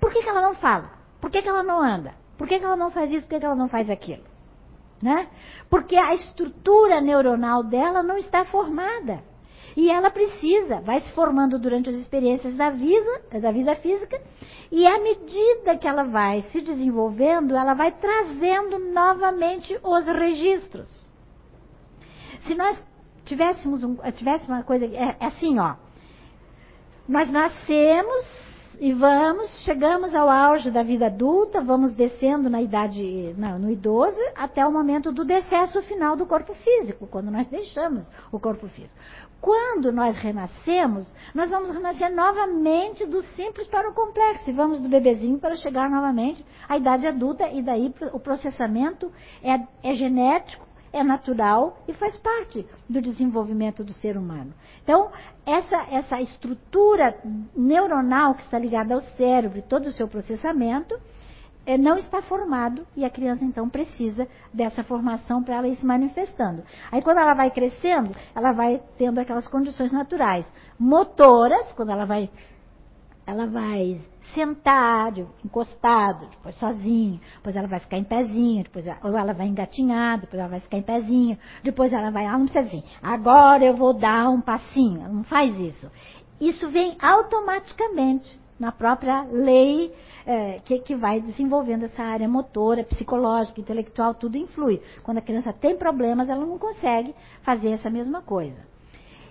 [0.00, 0.90] Por que, que ela não fala?
[1.20, 2.14] Por que, que ela não anda?
[2.36, 3.26] Por que, que ela não faz isso?
[3.26, 4.24] Por que, que ela não faz aquilo?
[5.02, 5.28] Né?
[5.68, 9.22] Porque a estrutura neuronal dela não está formada.
[9.76, 14.18] E ela precisa, vai se formando durante as experiências da vida, da vida física,
[14.72, 20.88] e à medida que ela vai se desenvolvendo, ela vai trazendo novamente os registros.
[22.40, 22.82] Se nós
[23.26, 25.74] tivéssemos, um, tivéssemos uma coisa, é, é assim, ó.
[27.06, 28.45] Nós nascemos
[28.78, 34.18] e vamos, chegamos ao auge da vida adulta, vamos descendo na idade, não, no idoso,
[34.34, 38.94] até o momento do decesso final do corpo físico, quando nós deixamos o corpo físico.
[39.40, 44.88] Quando nós renascemos, nós vamos renascer novamente do simples para o complexo, e vamos do
[44.88, 49.10] bebezinho para chegar novamente à idade adulta, e daí o processamento
[49.42, 54.52] é, é genético, é natural e faz parte do desenvolvimento do ser humano.
[54.82, 55.10] Então,
[55.44, 57.18] essa, essa estrutura
[57.54, 60.98] neuronal que está ligada ao cérebro e todo o seu processamento
[61.66, 65.84] é, não está formado e a criança então precisa dessa formação para ela ir se
[65.84, 66.62] manifestando.
[66.92, 70.46] Aí quando ela vai crescendo, ela vai tendo aquelas condições naturais
[70.78, 72.30] motoras, quando ela vai
[73.26, 74.00] ela vai
[74.34, 75.12] sentar,
[75.44, 80.20] encostado, depois sozinho, depois ela vai ficar em pezinho, depois ela, ou ela vai engatinhar,
[80.20, 83.76] depois ela vai ficar em pezinho, depois ela vai, ela não precisa assim, agora eu
[83.76, 85.90] vou dar um passinho, ela não faz isso.
[86.40, 89.92] Isso vem automaticamente na própria lei
[90.24, 94.82] é, que, que vai desenvolvendo essa área motora, psicológica, intelectual, tudo influi.
[95.02, 98.75] Quando a criança tem problemas, ela não consegue fazer essa mesma coisa.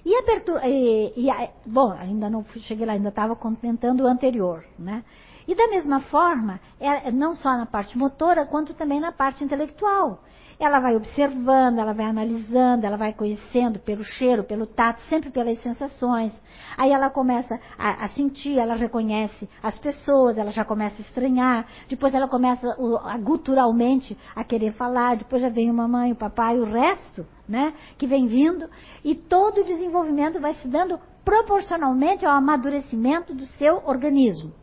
[0.06, 4.64] E a e, e a, bom, ainda não cheguei lá, ainda estava comentando o anterior,
[4.78, 5.04] né?
[5.48, 10.20] E da mesma forma, é, não só na parte motora, quanto também na parte intelectual.
[10.60, 15.62] Ela vai observando, ela vai analisando, ela vai conhecendo pelo cheiro, pelo tato, sempre pelas
[15.62, 16.32] sensações.
[16.78, 21.66] Aí ela começa a, a sentir, ela reconhece as pessoas, ela já começa a estranhar,
[21.90, 22.68] depois ela começa
[23.04, 27.74] a, guturalmente a querer falar, depois já vem o mamãe, o papai, o resto, né,
[27.98, 28.70] que vem vindo,
[29.04, 34.54] e todo o desenvolvimento vai se dando proporcionalmente ao amadurecimento do seu organismo.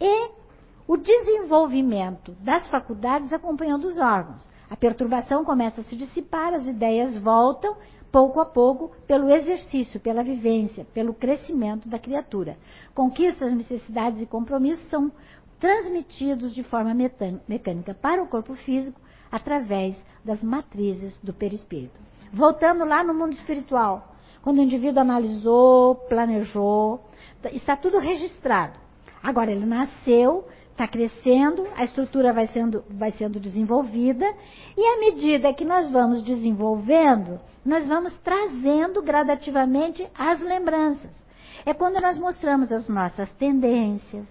[0.00, 0.37] E
[0.88, 4.48] o desenvolvimento das faculdades acompanhando os órgãos.
[4.70, 7.76] A perturbação começa a se dissipar, as ideias voltam
[8.10, 12.56] pouco a pouco pelo exercício, pela vivência, pelo crescimento da criatura.
[12.94, 15.12] Conquistas, necessidades e compromissos são
[15.60, 18.98] transmitidos de forma mecânica para o corpo físico
[19.30, 22.00] através das matrizes do perispírito.
[22.32, 27.04] Voltando lá no mundo espiritual, quando o indivíduo analisou, planejou,
[27.52, 28.78] está tudo registrado.
[29.22, 30.46] Agora ele nasceu,
[30.78, 34.24] está crescendo, a estrutura vai sendo, vai sendo desenvolvida,
[34.76, 41.10] e à medida que nós vamos desenvolvendo, nós vamos trazendo gradativamente as lembranças.
[41.66, 44.24] É quando nós mostramos as nossas tendências,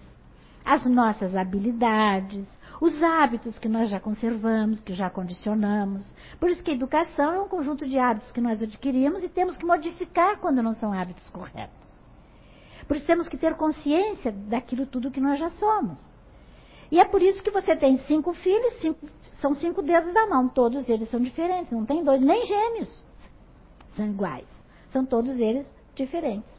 [0.64, 2.48] as nossas habilidades,
[2.80, 6.10] os hábitos que nós já conservamos, que já condicionamos.
[6.40, 9.58] Por isso que a educação é um conjunto de hábitos que nós adquirimos e temos
[9.58, 11.76] que modificar quando não são hábitos corretos.
[12.86, 15.98] Por isso temos que ter consciência daquilo tudo que nós já somos.
[16.90, 19.06] E é por isso que você tem cinco filhos, cinco,
[19.40, 23.08] são cinco dedos da mão, todos eles são diferentes, não tem dois, nem gêmeos
[23.98, 24.48] são iguais.
[24.90, 26.50] São todos eles diferentes.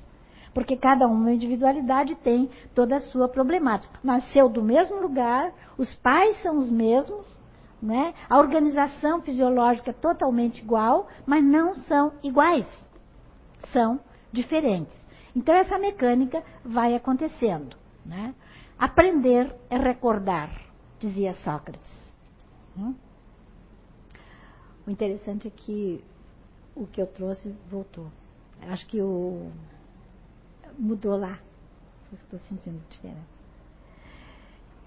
[0.53, 3.97] Porque cada uma individualidade tem toda a sua problemática.
[4.03, 7.25] Nasceu do mesmo lugar, os pais são os mesmos,
[7.81, 8.13] né?
[8.29, 12.67] a organização fisiológica é totalmente igual, mas não são iguais.
[13.71, 13.99] São
[14.31, 14.93] diferentes.
[15.35, 17.77] Então essa mecânica vai acontecendo.
[18.05, 18.33] Né?
[18.79, 20.49] Aprender é recordar,
[20.99, 22.13] dizia Sócrates.
[22.77, 22.95] Hum?
[24.87, 26.01] O interessante é que
[26.75, 28.07] o que eu trouxe voltou.
[28.61, 29.51] Acho que o
[30.77, 31.39] mudou lá.
[32.13, 33.19] Estou sentindo diferente.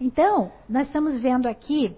[0.01, 1.97] Então, nós estamos vendo aqui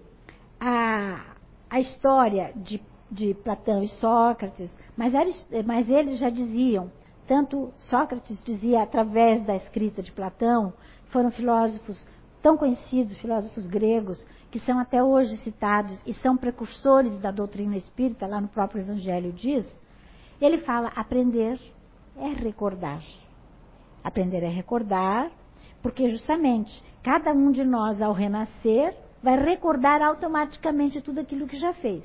[0.61, 1.37] a,
[1.71, 6.93] a história de, de Platão e Sócrates, mas, eles, mas eles já diziam,
[7.27, 10.75] tanto Sócrates dizia através da escrita de Platão,
[11.15, 12.05] foram filósofos
[12.43, 14.19] tão conhecidos, filósofos gregos,
[14.51, 19.33] que são até hoje citados e são precursores da doutrina espírita, lá no próprio Evangelho
[19.33, 19.65] diz,
[20.41, 21.59] ele fala: aprender
[22.17, 23.01] é recordar.
[24.03, 25.31] Aprender é recordar,
[25.81, 31.73] porque justamente cada um de nós, ao renascer, vai recordar automaticamente tudo aquilo que já
[31.75, 32.03] fez.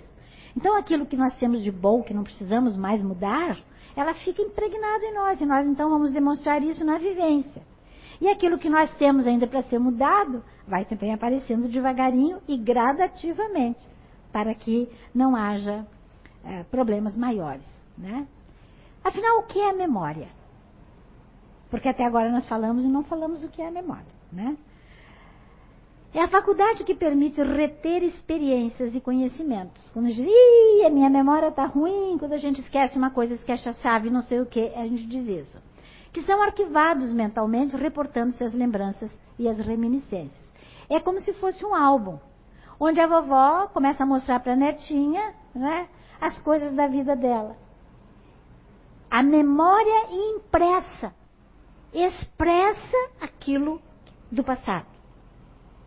[0.56, 3.58] Então, aquilo que nós temos de bom, que não precisamos mais mudar,
[3.96, 7.69] ela fica impregnada em nós, e nós então vamos demonstrar isso na vivência.
[8.22, 13.80] E aquilo que nós temos ainda para ser mudado vai também aparecendo devagarinho e gradativamente,
[14.32, 15.86] para que não haja
[16.44, 17.66] é, problemas maiores.
[17.98, 18.28] Né?
[19.04, 20.28] Afinal, o que é memória?
[21.70, 24.20] Porque até agora nós falamos e não falamos o que é memória.
[24.32, 24.58] Né?
[26.14, 29.90] É a faculdade que permite reter experiências e conhecimentos.
[29.92, 33.36] Quando a gente diz, a minha memória está ruim, quando a gente esquece uma coisa,
[33.36, 35.69] esquece a chave, não sei o que, a gente diz isso
[36.12, 40.50] que são arquivados mentalmente, reportando-se as lembranças e as reminiscências.
[40.90, 42.18] É como se fosse um álbum,
[42.80, 45.88] onde a vovó começa a mostrar para a netinha né,
[46.20, 47.56] as coisas da vida dela.
[49.10, 51.14] A memória impressa
[51.94, 53.82] expressa aquilo
[54.32, 54.86] do passado.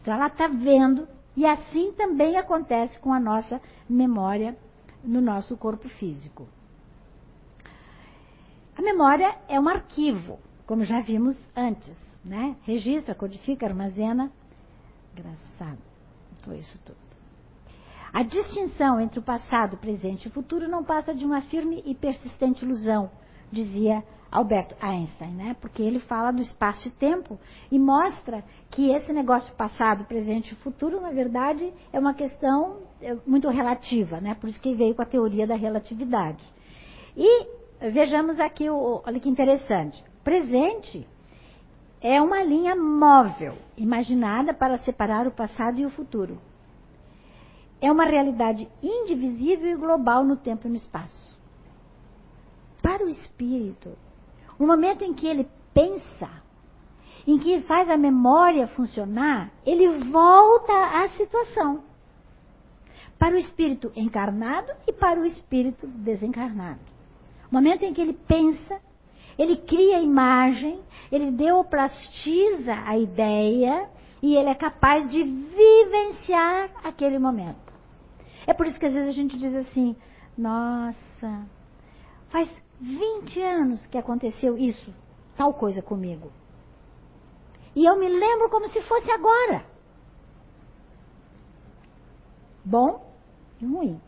[0.01, 1.07] Então ela está vendo,
[1.37, 4.57] e assim também acontece com a nossa memória
[5.03, 6.49] no nosso corpo físico.
[8.83, 12.57] A memória é um arquivo, como já vimos antes, né?
[12.63, 14.29] Registra, codifica, armazena.
[15.13, 15.79] Engraçado,
[16.43, 16.99] foi isso tudo.
[18.13, 22.65] A distinção entre o passado, presente e futuro não passa de uma firme e persistente
[22.65, 23.09] ilusão,
[23.53, 24.03] dizia
[24.33, 25.57] Albert Einstein, né?
[25.61, 27.39] Porque ele fala do espaço e tempo
[27.71, 33.17] e mostra que esse negócio passado, presente e futuro, na verdade, é uma questão é,
[33.25, 34.35] muito relativa, né?
[34.35, 36.45] Por isso que veio com a teoria da relatividade.
[37.17, 40.05] E Vejamos aqui, o, olha que interessante.
[40.23, 41.05] Presente
[42.01, 46.39] é uma linha móvel, imaginada para separar o passado e o futuro.
[47.81, 51.37] É uma realidade indivisível e global no tempo e no espaço.
[52.81, 53.99] Para o espírito,
[54.61, 56.31] no momento em que ele pensa,
[57.27, 61.83] em que faz a memória funcionar, ele volta à situação.
[63.19, 66.93] Para o espírito encarnado e para o espírito desencarnado.
[67.53, 68.81] Momento em que ele pensa,
[69.39, 70.81] ele cria a imagem,
[71.13, 73.91] ele deoplastiza a ideia
[74.23, 77.71] e ele é capaz de vivenciar aquele momento.
[78.47, 79.95] É por isso que às vezes a gente diz assim:
[80.37, 81.47] nossa,
[82.31, 82.49] faz
[82.81, 84.91] 20 anos que aconteceu isso,
[85.37, 86.33] tal coisa comigo.
[87.77, 89.67] E eu me lembro como se fosse agora.
[92.65, 93.13] Bom
[93.61, 94.01] e ruim.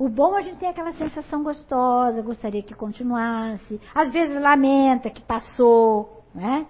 [0.00, 3.78] O bom a gente tem aquela sensação gostosa, gostaria que continuasse.
[3.94, 6.66] Às vezes lamenta que passou, né?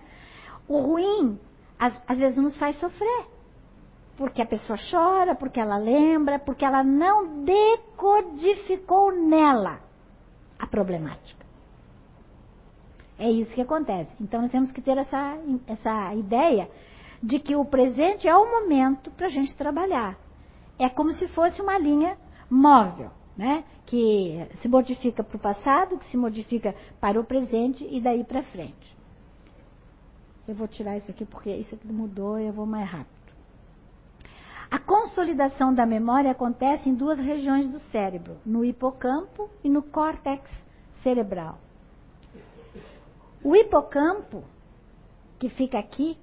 [0.66, 1.38] O ruim,
[1.78, 3.26] às, às vezes nos faz sofrer.
[4.16, 9.78] Porque a pessoa chora, porque ela lembra, porque ela não decodificou nela
[10.58, 11.46] a problemática.
[13.16, 14.10] É isso que acontece.
[14.20, 16.68] Então nós temos que ter essa, essa ideia
[17.22, 20.18] de que o presente é o momento para a gente trabalhar.
[20.80, 22.18] É como se fosse uma linha
[22.50, 23.64] móvel, né?
[23.86, 28.42] que se modifica para o passado, que se modifica para o presente e daí para
[28.42, 28.94] frente.
[30.46, 33.08] Eu vou tirar isso aqui porque isso aqui mudou e eu vou mais rápido.
[34.70, 40.50] A consolidação da memória acontece em duas regiões do cérebro, no hipocampo e no córtex
[41.02, 41.58] cerebral.
[43.42, 44.44] O hipocampo,
[45.38, 46.18] que fica aqui,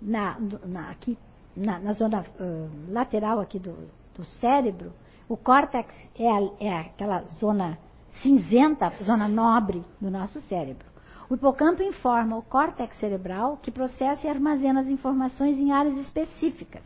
[0.00, 1.18] na, na aqui,
[1.54, 3.76] na, na zona uh, lateral aqui do,
[4.14, 4.90] do, cérebro,
[5.28, 7.78] o córtex é, a, é aquela zona
[8.22, 10.86] cinzenta, zona nobre do nosso cérebro.
[11.28, 16.82] O hipocampo informa o córtex cerebral, que processa e armazena as informações em áreas específicas.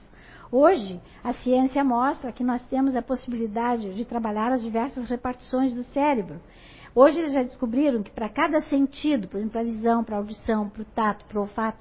[0.50, 5.84] Hoje, a ciência mostra que nós temos a possibilidade de trabalhar as diversas repartições do
[5.84, 6.40] cérebro
[6.94, 10.18] Hoje eles já descobriram que para cada sentido, por exemplo, para a visão, para a
[10.18, 11.78] audição, para o tato, para o olfato,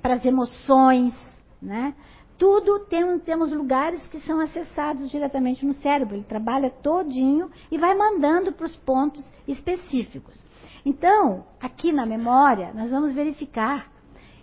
[0.00, 1.12] para as emoções,
[1.60, 1.94] né?
[2.42, 6.16] Tudo tem, temos lugares que são acessados diretamente no cérebro.
[6.16, 10.44] Ele trabalha todinho e vai mandando para os pontos específicos.
[10.84, 13.88] Então, aqui na memória, nós vamos verificar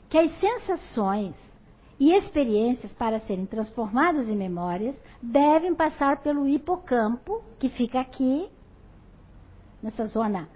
[0.08, 1.36] que as sensações
[2.00, 8.48] e experiências para serem transformadas em memórias devem passar pelo hipocampo, que fica aqui,
[9.84, 10.48] nessa zona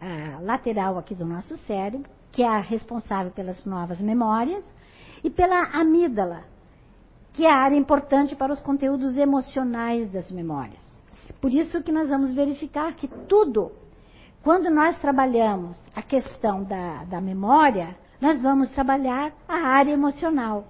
[0.00, 4.64] ah, lateral aqui do nosso cérebro, que é a responsável pelas novas memórias,
[5.24, 6.44] e pela amígdala,
[7.36, 10.80] que é a área importante para os conteúdos emocionais das memórias.
[11.38, 13.72] Por isso que nós vamos verificar que tudo,
[14.42, 20.64] quando nós trabalhamos a questão da, da memória, nós vamos trabalhar a área emocional.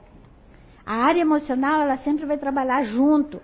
[0.85, 3.41] A área emocional, ela sempre vai trabalhar junto.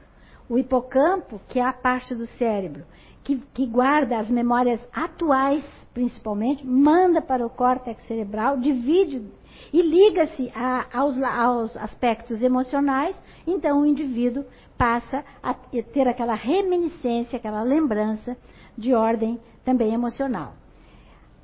[0.48, 2.84] O hipocampo, que é a parte do cérebro,
[3.22, 5.64] que, que, guarda as memórias atuais,
[5.94, 9.24] principalmente, manda para o córtex cerebral, divide
[9.72, 10.52] e liga-se
[10.92, 14.44] aos, aos, aspectos emocionais, então o indivíduo
[14.76, 18.36] passa a ter aquela reminiscência, aquela lembrança
[18.76, 20.54] de ordem também emocional.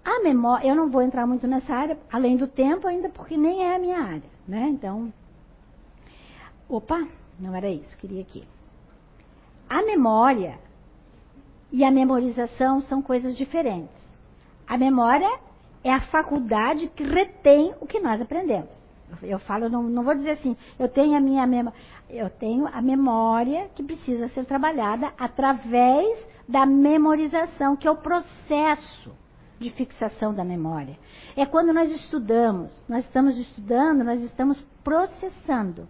[0.05, 3.65] A memória, eu não vou entrar muito nessa área, além do tempo, ainda porque nem
[3.65, 4.69] é a minha área, né?
[4.71, 5.13] Então,
[6.69, 7.07] opa,
[7.39, 8.45] não era isso, queria aqui.
[9.69, 10.59] A memória
[11.71, 13.99] e a memorização são coisas diferentes.
[14.67, 15.29] A memória
[15.83, 18.71] é a faculdade que retém o que nós aprendemos.
[19.23, 21.79] Eu falo, não, não vou dizer assim, eu tenho a minha memória.
[22.11, 29.13] Eu tenho a memória que precisa ser trabalhada através da memorização, que é o processo
[29.59, 30.99] de fixação da memória.
[31.37, 35.89] É quando nós estudamos, nós estamos estudando, nós estamos processando.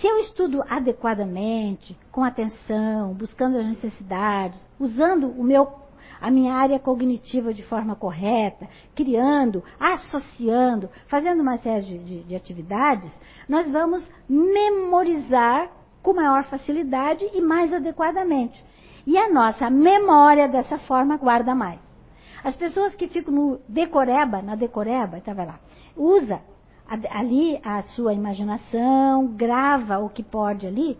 [0.00, 5.72] Se eu estudo adequadamente, com atenção, buscando as necessidades, usando o meu,
[6.20, 12.34] a minha área cognitiva de forma correta, criando, associando, fazendo uma série de, de, de
[12.34, 13.12] atividades,
[13.48, 15.70] nós vamos memorizar
[16.02, 18.64] com maior facilidade e mais adequadamente.
[19.06, 21.80] E a nossa memória dessa forma guarda mais.
[22.42, 25.58] As pessoas que ficam no decoreba, na decoreba, tá, vai lá,
[25.96, 26.40] usa
[27.10, 30.96] ali a sua imaginação, grava o que pode ali,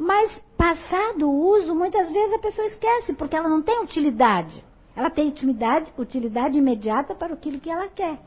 [0.00, 4.64] mas passado o uso, muitas vezes a pessoa esquece, porque ela não tem utilidade.
[4.94, 8.20] Ela tem utilidade, utilidade imediata para aquilo que ela quer.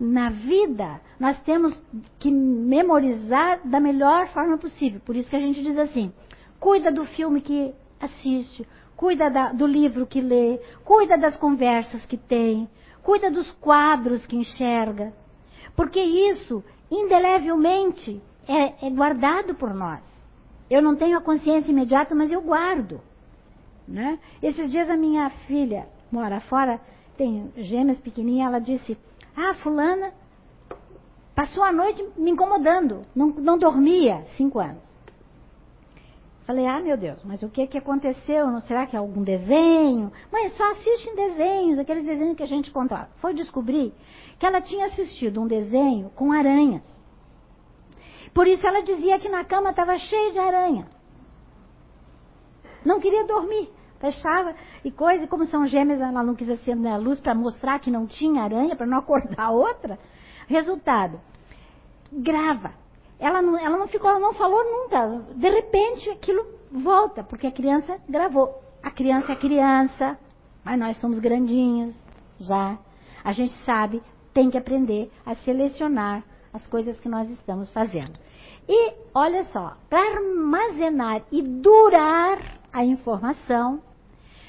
[0.00, 1.78] Na vida, nós temos
[2.18, 4.98] que memorizar da melhor forma possível.
[5.04, 6.10] Por isso que a gente diz assim:
[6.58, 8.66] cuida do filme que assiste,
[8.96, 12.66] cuida da, do livro que lê, cuida das conversas que tem,
[13.02, 15.12] cuida dos quadros que enxerga,
[15.76, 18.18] porque isso, indelevelmente,
[18.48, 20.15] é, é guardado por nós.
[20.68, 23.00] Eu não tenho a consciência imediata, mas eu guardo.
[23.86, 24.18] Né?
[24.42, 26.80] Esses dias a minha filha mora fora,
[27.16, 28.98] tem gêmeas pequenininhas, ela disse,
[29.36, 30.12] Ah, fulana
[31.34, 34.82] passou a noite me incomodando, não, não dormia, cinco anos.
[36.46, 38.46] Falei, ah, meu Deus, mas o que que aconteceu?
[38.46, 40.12] Não será que é algum desenho?
[40.32, 43.08] Mãe, só assiste em desenhos, aqueles desenhos que a gente conta.
[43.16, 43.92] Foi descobrir
[44.38, 46.82] que ela tinha assistido um desenho com aranhas.
[48.36, 50.86] Por isso ela dizia que na cama estava cheio de aranha.
[52.84, 53.70] Não queria dormir.
[53.98, 57.78] Fechava e coisa, e como são gêmeas, ela não quis acender a luz para mostrar
[57.78, 59.98] que não tinha aranha, para não acordar outra.
[60.48, 61.18] Resultado,
[62.12, 62.74] grava.
[63.18, 65.32] Ela não, ela não ficou, ela não falou nunca.
[65.34, 68.54] De repente aquilo volta, porque a criança gravou.
[68.82, 70.18] A criança é criança,
[70.62, 71.98] mas nós somos grandinhos
[72.38, 72.76] já.
[73.24, 74.02] A gente sabe,
[74.34, 76.22] tem que aprender a selecionar
[76.52, 78.25] as coisas que nós estamos fazendo.
[78.68, 83.80] E olha só, para armazenar e durar a informação,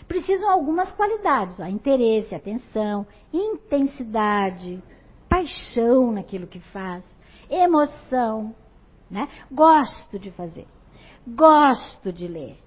[0.07, 4.81] precisam algumas qualidades: ó, interesse, atenção, intensidade,
[5.29, 7.03] paixão naquilo que faz,
[7.49, 8.55] emoção.
[9.09, 9.27] Né?
[9.51, 10.67] Gosto de fazer,
[11.27, 12.57] gosto de ler,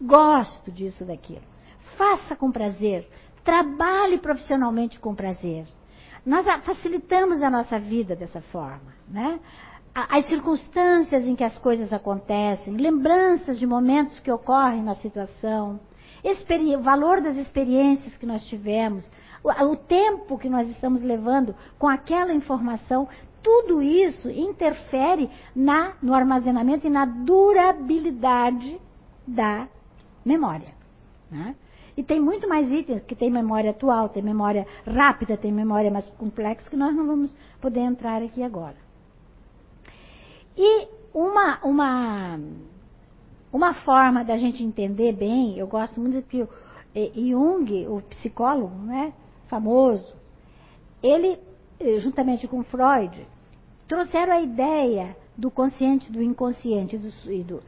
[0.00, 1.42] gosto disso, daquilo.
[1.96, 3.06] Faça com prazer,
[3.44, 5.66] trabalhe profissionalmente com prazer.
[6.24, 8.94] Nós facilitamos a nossa vida dessa forma.
[9.08, 9.40] Né?
[9.94, 15.80] As circunstâncias em que as coisas acontecem, lembranças de momentos que ocorrem na situação,
[16.22, 19.08] o valor das experiências que nós tivemos,
[19.42, 23.08] o, tempo que nós estamos levando com aquela informação,
[23.42, 28.80] tudo isso interfere na, no armazenamento e na durabilidade
[29.26, 29.66] da
[30.24, 30.72] memória.
[31.30, 31.56] Né?
[31.96, 36.06] E tem muito mais itens que tem memória atual, tem memória rápida, tem memória mais
[36.10, 38.76] complexa, que nós não vamos poder entrar aqui agora.
[40.62, 42.38] E uma, uma,
[43.50, 46.48] uma forma da gente entender bem, eu gosto muito que o
[46.94, 49.14] Jung, o psicólogo né,
[49.48, 50.14] famoso,
[51.02, 51.38] ele
[51.80, 53.26] eh, juntamente com Freud,
[53.88, 57.08] trouxeram a ideia do consciente, do inconsciente, do,
[57.44, 57.62] do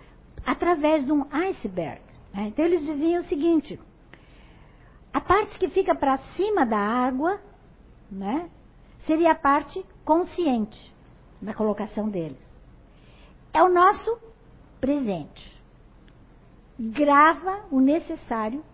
[0.44, 2.02] através de um iceberg.
[2.34, 2.48] Né?
[2.48, 3.80] Então eles diziam o seguinte:
[5.14, 7.40] a parte que fica para cima da água,
[8.10, 8.50] né,
[9.06, 10.94] seria a parte consciente
[11.40, 12.51] da colocação deles.
[13.52, 14.18] É o nosso
[14.80, 15.52] presente.
[16.78, 18.64] Grava o necessário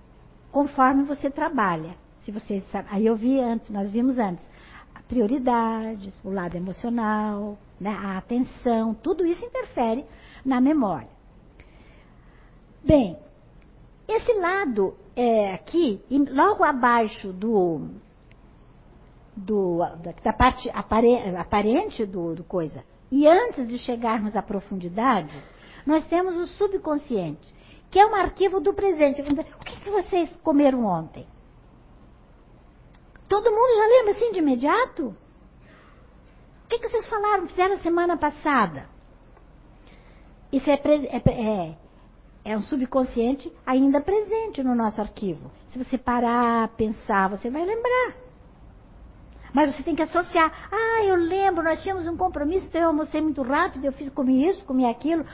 [0.50, 1.96] conforme você trabalha.
[2.22, 4.46] Se você sabe, aí eu vi antes, nós vimos antes
[5.08, 10.04] prioridades, o lado emocional, né, a atenção, tudo isso interfere
[10.44, 11.08] na memória.
[12.84, 13.18] Bem,
[14.06, 16.00] esse lado é, aqui,
[16.30, 17.88] logo abaixo do,
[19.34, 19.78] do
[20.22, 25.42] da, parte aparente do, do coisa, e antes de chegarmos à profundidade,
[25.86, 27.54] nós temos o subconsciente,
[27.90, 29.22] que é um arquivo do presente.
[29.22, 31.26] O que, que vocês comeram ontem?
[33.28, 35.16] Todo mundo já lembra assim de imediato?
[36.64, 38.86] O que, que vocês falaram, fizeram semana passada?
[40.52, 41.76] Isso é, é, é,
[42.44, 45.50] é um subconsciente ainda presente no nosso arquivo.
[45.68, 48.27] Se você parar, pensar, você vai lembrar.
[49.53, 50.68] Mas você tem que associar.
[50.70, 54.46] Ah, eu lembro, nós tínhamos um compromisso, então eu almocei muito rápido, eu fiz, comi
[54.46, 55.24] isso, comi aquilo.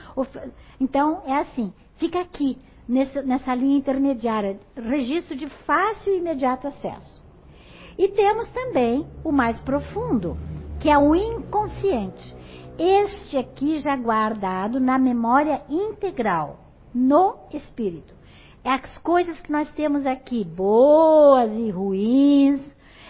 [0.79, 2.57] Então, é assim, fica aqui,
[2.87, 7.23] nessa, nessa linha intermediária, registro de fácil e imediato acesso.
[7.97, 10.37] E temos também o mais profundo,
[10.79, 12.35] que é o inconsciente.
[12.77, 16.59] Este aqui já guardado na memória integral,
[16.93, 18.13] no espírito.
[18.63, 22.59] É as coisas que nós temos aqui, boas e ruins,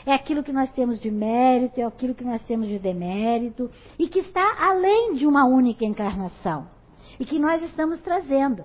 [0.05, 4.07] é aquilo que nós temos de mérito, é aquilo que nós temos de demérito, e
[4.07, 6.67] que está além de uma única encarnação,
[7.19, 8.63] e que nós estamos trazendo.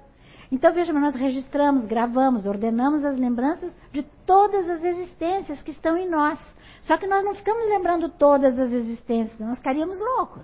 [0.52, 6.08] Então, veja, nós registramos, gravamos, ordenamos as lembranças de todas as existências que estão em
[6.08, 6.40] nós.
[6.82, 10.42] Só que nós não ficamos lembrando todas as existências, nós ficaríamos loucos.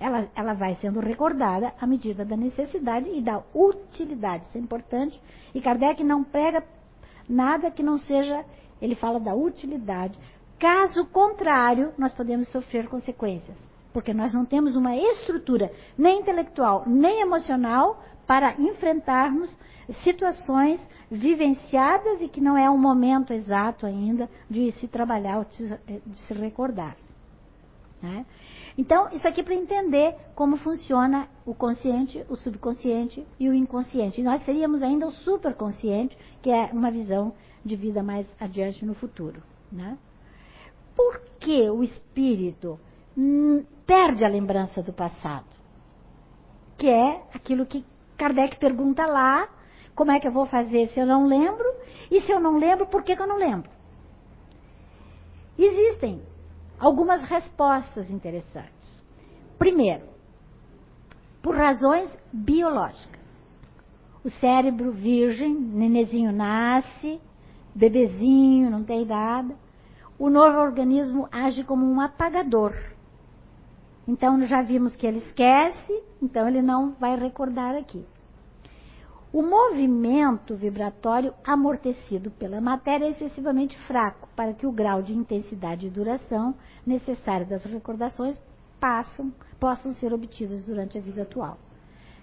[0.00, 4.44] Ela, ela vai sendo recordada à medida da necessidade e da utilidade.
[4.46, 5.20] Isso é importante.
[5.54, 6.64] E Kardec não prega
[7.28, 8.44] nada que não seja.
[8.82, 10.18] Ele fala da utilidade.
[10.58, 13.56] Caso contrário, nós podemos sofrer consequências.
[13.92, 19.56] Porque nós não temos uma estrutura nem intelectual, nem emocional para enfrentarmos
[20.02, 20.80] situações
[21.10, 26.34] vivenciadas e que não é um momento exato ainda de se trabalhar ou de se
[26.34, 26.96] recordar.
[28.02, 28.26] Né?
[28.76, 34.20] Então, isso aqui para entender como funciona o consciente, o subconsciente e o inconsciente.
[34.20, 37.32] E nós seríamos ainda o superconsciente, que é uma visão
[37.64, 39.40] de vida mais adiante no futuro.
[39.70, 39.96] Né?
[40.96, 42.78] Por que o espírito
[43.86, 45.46] perde a lembrança do passado?
[46.76, 47.84] Que é aquilo que
[48.16, 49.48] Kardec pergunta lá,
[49.94, 51.64] como é que eu vou fazer se eu não lembro?
[52.10, 53.70] E se eu não lembro, por que, que eu não lembro?
[55.58, 56.20] Existem
[56.78, 59.02] algumas respostas interessantes.
[59.58, 60.04] Primeiro,
[61.42, 63.20] por razões biológicas.
[64.24, 67.20] O cérebro virgem, nenezinho nasce,
[67.74, 69.54] bebezinho, não tem nada.
[70.24, 72.74] O novo organismo age como um apagador.
[74.08, 78.02] Então já vimos que ele esquece, então ele não vai recordar aqui.
[79.30, 85.88] O movimento vibratório amortecido pela matéria é excessivamente fraco para que o grau de intensidade
[85.88, 86.54] e duração
[86.86, 88.40] necessário das recordações
[88.80, 91.58] passam, possam ser obtidas durante a vida atual.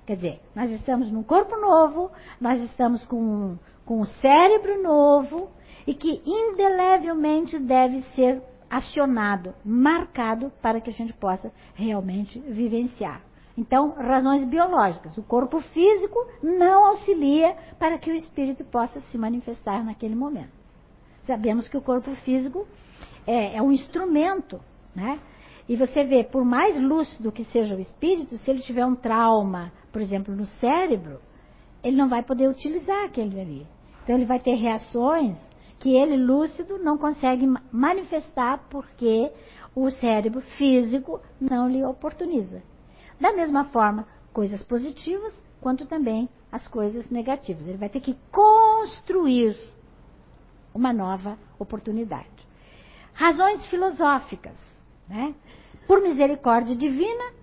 [0.07, 5.51] Quer dizer, nós estamos num corpo novo, nós estamos com, com um cérebro novo
[5.85, 13.21] e que indelevelmente deve ser acionado, marcado para que a gente possa realmente vivenciar.
[13.57, 15.17] Então, razões biológicas.
[15.17, 20.53] O corpo físico não auxilia para que o espírito possa se manifestar naquele momento.
[21.23, 22.65] Sabemos que o corpo físico
[23.27, 24.59] é, é um instrumento,
[24.95, 25.19] né?
[25.67, 29.71] E você vê, por mais lúcido que seja o espírito, se ele tiver um trauma,
[29.91, 31.19] por exemplo, no cérebro,
[31.83, 33.67] ele não vai poder utilizar aquele ali.
[34.03, 35.37] Então ele vai ter reações
[35.81, 39.31] que ele, lúcido, não consegue manifestar porque
[39.75, 42.61] o cérebro físico não lhe oportuniza.
[43.19, 47.67] Da mesma forma, coisas positivas, quanto também as coisas negativas.
[47.67, 49.57] Ele vai ter que construir
[50.71, 52.29] uma nova oportunidade.
[53.13, 54.57] Razões filosóficas,
[55.09, 55.33] né?
[55.87, 57.33] por misericórdia divina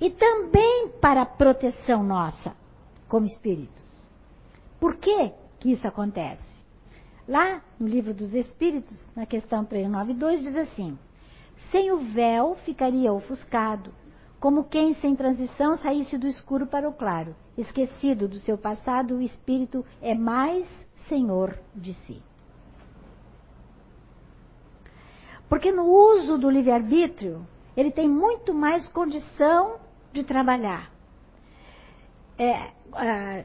[0.00, 2.56] e também para proteção nossa
[3.08, 4.04] como espíritos.
[4.80, 6.55] Por que, que isso acontece?
[7.28, 10.96] Lá no livro dos Espíritos, na questão 392, diz assim:
[11.70, 13.92] sem o véu ficaria ofuscado,
[14.38, 17.34] como quem sem transição saísse do escuro para o claro.
[17.58, 20.68] Esquecido do seu passado, o espírito é mais
[21.08, 22.22] senhor de si.
[25.48, 27.46] Porque no uso do livre-arbítrio,
[27.76, 29.78] ele tem muito mais condição
[30.12, 30.90] de trabalhar.
[32.38, 32.72] É,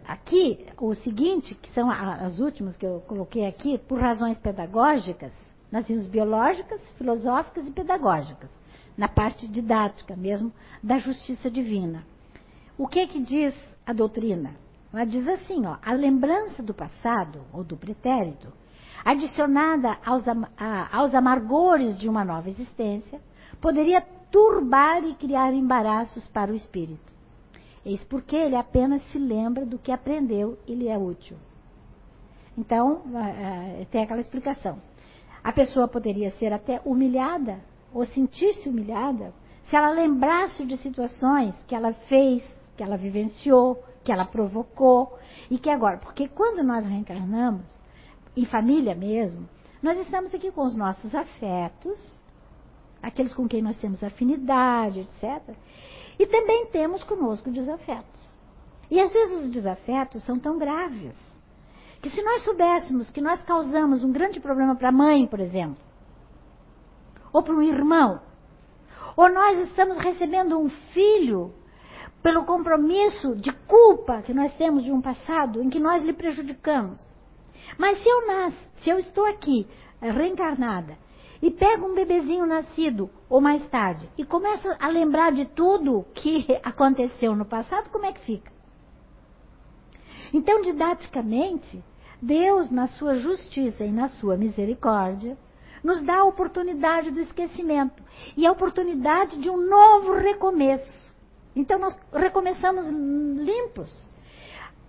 [0.07, 5.33] aqui, o seguinte, que são as últimas que eu coloquei aqui, por razões pedagógicas,
[5.71, 8.49] nas biológicas, filosóficas e pedagógicas
[8.97, 12.03] na parte didática mesmo da justiça divina.
[12.77, 14.55] O que que diz a doutrina?
[14.93, 18.51] Ela diz assim, ó, a lembrança do passado ou do pretérito,
[19.03, 23.19] adicionada aos, a, aos amargores de uma nova existência,
[23.59, 27.10] poderia turbar e criar embaraços para o espírito.
[27.85, 31.37] Eis porque ele apenas se lembra do que aprendeu e lhe é útil.
[32.57, 33.01] Então,
[33.89, 34.79] tem aquela explicação.
[35.43, 37.59] A pessoa poderia ser até humilhada
[37.93, 39.33] ou sentir-se humilhada
[39.65, 42.43] se ela lembrasse de situações que ela fez,
[42.75, 45.17] que ela vivenciou, que ela provocou
[45.49, 47.65] e que agora, porque quando nós reencarnamos,
[48.35, 49.47] em família mesmo,
[49.81, 51.99] nós estamos aqui com os nossos afetos,
[53.01, 55.55] aqueles com quem nós temos afinidade, etc.
[56.21, 58.21] E também temos conosco desafetos.
[58.91, 61.15] E às vezes os desafetos são tão graves
[61.99, 65.83] que se nós soubéssemos que nós causamos um grande problema para a mãe, por exemplo,
[67.33, 68.21] ou para um irmão.
[69.17, 71.51] Ou nós estamos recebendo um filho
[72.21, 77.01] pelo compromisso de culpa que nós temos de um passado em que nós lhe prejudicamos.
[77.79, 79.67] Mas se eu nasço, se eu estou aqui
[79.99, 80.95] reencarnada
[81.41, 86.45] e pego um bebezinho nascido ou mais tarde e começo a lembrar de tudo que
[86.63, 88.51] aconteceu no passado, como é que fica?
[90.33, 91.83] Então, didaticamente,
[92.21, 95.37] Deus, na sua justiça e na sua misericórdia,
[95.83, 98.03] nos dá a oportunidade do esquecimento
[98.37, 101.11] e a oportunidade de um novo recomeço.
[101.55, 103.91] Então nós recomeçamos limpos.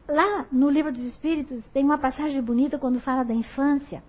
[0.06, 4.02] Lá no livro dos Espíritos tem uma passagem bonita quando fala da infância,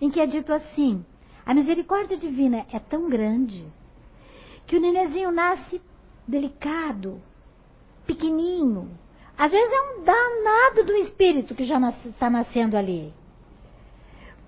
[0.00, 1.04] em que é dito assim:
[1.46, 3.64] a misericórdia divina é tão grande
[4.66, 5.80] que o nenezinho nasce
[6.26, 7.22] delicado,
[8.04, 8.90] pequenininho.
[9.38, 13.14] Às vezes é um danado do espírito que já está nascendo ali.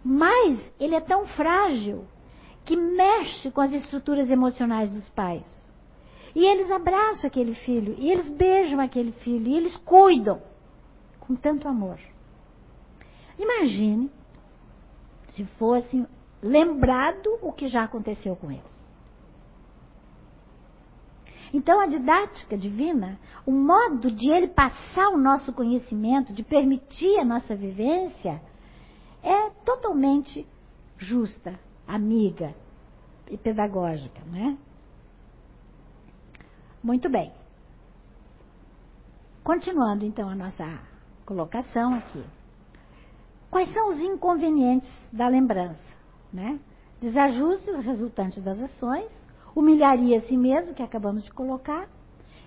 [0.05, 2.05] Mas ele é tão frágil
[2.64, 5.46] que mexe com as estruturas emocionais dos pais.
[6.34, 10.42] E eles abraçam aquele filho, e eles beijam aquele filho, e eles cuidam
[11.20, 11.99] com tanto amor.
[13.38, 14.11] Imagine
[15.30, 16.05] se fosse
[16.43, 18.78] lembrado o que já aconteceu com eles.
[21.53, 27.24] Então, a didática divina, o modo de ele passar o nosso conhecimento, de permitir a
[27.24, 28.41] nossa vivência,
[29.22, 30.47] é totalmente
[30.99, 32.55] justa, amiga
[33.30, 34.59] e pedagógica, né?
[36.82, 37.32] Muito bem.
[39.43, 40.78] Continuando então a nossa
[41.24, 42.22] colocação aqui.
[43.51, 45.97] Quais são os inconvenientes da lembrança,
[46.33, 46.59] né?
[47.01, 49.11] desajustes resultantes das ações,
[49.55, 51.89] humilharia a si mesmo, que acabamos de colocar,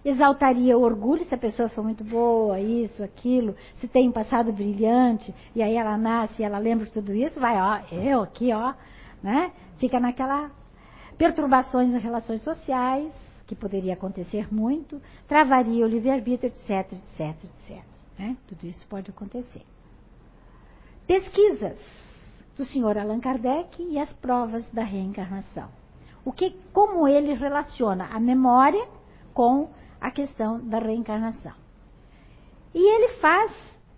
[0.03, 4.51] exaltaria o orgulho se a pessoa for muito boa, isso, aquilo, se tem um passado
[4.51, 8.51] brilhante, e aí ela nasce e ela lembra de tudo isso, vai, ó, eu aqui,
[8.53, 8.73] ó,
[9.21, 9.51] né?
[9.77, 10.51] Fica naquela
[11.17, 13.13] perturbações nas relações sociais,
[13.45, 17.84] que poderia acontecer muito, travaria o livre-arbítrio, etc, etc, etc.
[18.17, 18.38] Né?
[18.47, 19.61] Tudo isso pode acontecer.
[21.05, 21.77] Pesquisas
[22.55, 25.69] do senhor Allan Kardec e as provas da reencarnação.
[26.23, 28.87] O que, como ele relaciona a memória
[29.33, 31.53] com a questão da reencarnação.
[32.73, 33.51] E ele faz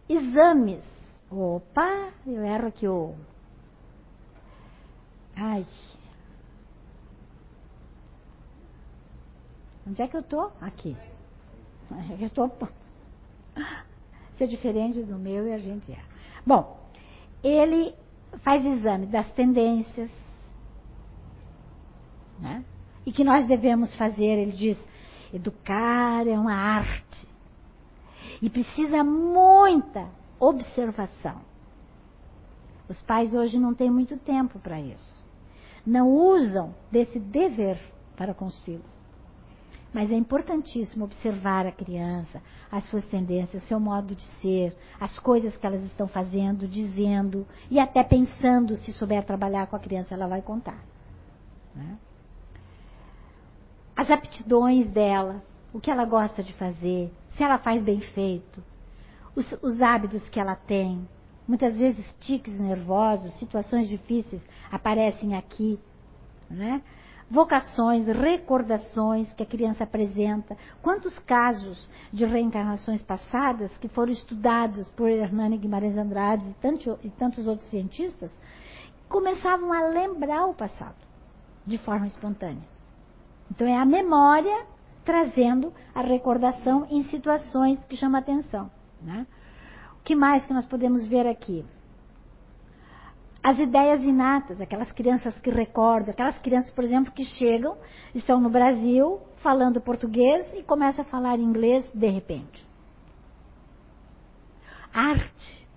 [0.10, 0.84] exames.
[1.32, 3.16] Opa, eu erro aqui o.
[5.36, 5.66] Ai.
[9.88, 10.52] Onde é que eu estou?
[10.62, 10.96] Aqui.
[12.20, 12.50] Eu estou.
[14.38, 16.00] Ser diferente do meu e a gente é.
[16.46, 16.80] Bom,
[17.44, 17.94] ele
[18.40, 20.12] faz exame das tendências,
[22.40, 22.64] né?
[23.06, 24.78] E que nós devemos fazer, ele diz,
[25.34, 27.28] educar é uma arte.
[28.42, 30.08] E precisa muita
[30.40, 31.42] observação.
[32.88, 35.24] Os pais hoje não têm muito tempo para isso.
[35.86, 37.80] Não usam desse dever
[38.16, 39.03] para com os filhos.
[39.94, 42.42] Mas é importantíssimo observar a criança,
[42.72, 47.46] as suas tendências, o seu modo de ser, as coisas que elas estão fazendo, dizendo
[47.70, 48.76] e até pensando.
[48.76, 50.84] Se souber trabalhar com a criança, ela vai contar.
[51.76, 51.98] Né?
[53.96, 58.64] As aptidões dela, o que ela gosta de fazer, se ela faz bem feito,
[59.36, 61.08] os, os hábitos que ela tem.
[61.48, 64.42] Muitas vezes tiques nervosos, situações difíceis
[64.72, 65.80] aparecem aqui,
[66.50, 66.82] né?
[67.34, 70.56] Vocações, recordações que a criança apresenta.
[70.84, 77.48] Quantos casos de reencarnações passadas que foram estudados por Hernani Guimarães Andrade e, e tantos
[77.48, 78.30] outros cientistas
[79.10, 80.96] começavam a lembrar o passado
[81.66, 82.68] de forma espontânea.
[83.50, 84.68] Então é a memória
[85.04, 88.70] trazendo a recordação em situações que chamam a atenção.
[89.02, 89.26] Né?
[90.00, 91.66] O que mais que nós podemos ver aqui?
[93.44, 97.76] As ideias inatas, aquelas crianças que recordam, aquelas crianças, por exemplo, que chegam,
[98.16, 102.66] estão no Brasil, falando português e começam a falar inglês de repente.
[104.94, 105.68] Arte,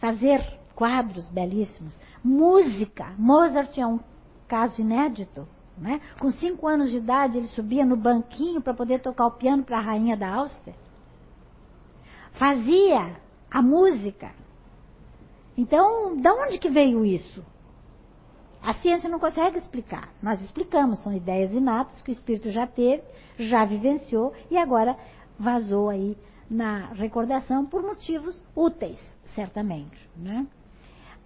[0.00, 3.14] fazer quadros belíssimos, música.
[3.16, 4.00] Mozart é um
[4.48, 5.46] caso inédito.
[5.78, 6.00] Né?
[6.18, 9.78] Com cinco anos de idade, ele subia no banquinho para poder tocar o piano para
[9.78, 10.74] a rainha da Áustria.
[12.32, 13.16] Fazia
[13.48, 14.32] a música
[15.56, 17.44] então, de onde que veio isso?
[18.62, 20.08] A ciência não consegue explicar.
[20.22, 23.02] Nós explicamos, são ideias inatas que o espírito já teve,
[23.38, 24.96] já vivenciou e agora
[25.38, 26.16] vazou aí
[26.50, 28.98] na recordação por motivos úteis,
[29.34, 30.08] certamente.
[30.16, 30.46] Né?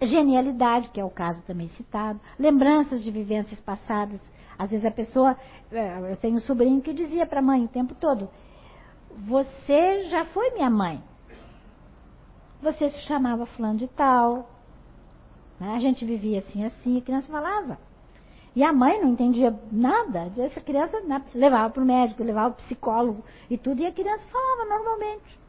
[0.01, 4.19] Genialidade, que é o caso também citado, lembranças de vivências passadas.
[4.57, 5.37] Às vezes a pessoa,
[5.71, 8.29] eh, eu tenho um sobrinho que dizia para a mãe o tempo todo:
[9.25, 11.01] Você já foi minha mãe
[12.61, 14.49] você se chamava fulano de tal.
[15.59, 15.75] Né?
[15.75, 17.77] A gente vivia assim, assim, a criança falava.
[18.55, 20.31] E a mãe não entendia nada.
[20.37, 23.91] Essa criança né, levava para o médico, levava para o psicólogo e tudo, e a
[23.91, 25.39] criança falava normalmente.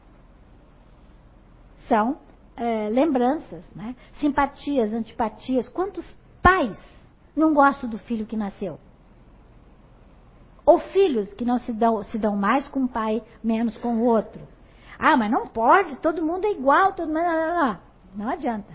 [1.87, 2.17] São
[2.55, 3.95] é, lembranças, né?
[4.13, 5.67] simpatias, antipatias.
[5.67, 6.05] Quantos
[6.41, 6.77] pais
[7.35, 8.79] não gostam do filho que nasceu?
[10.65, 14.03] Ou filhos que não se dão, se dão mais com um pai, menos com o
[14.05, 14.41] outro.
[15.03, 17.23] Ah, mas não pode, todo mundo é igual, todo mundo.
[17.23, 17.79] Não,
[18.15, 18.71] não, adianta.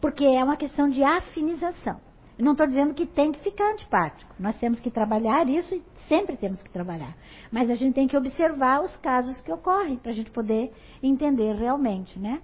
[0.00, 2.00] Porque é uma questão de afinização.
[2.38, 4.34] Eu não estou dizendo que tem que ficar antipático.
[4.38, 7.14] Nós temos que trabalhar isso e sempre temos que trabalhar.
[7.52, 11.54] Mas a gente tem que observar os casos que ocorrem para a gente poder entender
[11.54, 12.40] realmente, né?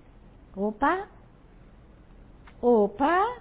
[0.54, 1.08] Opa!
[2.60, 3.38] Opa!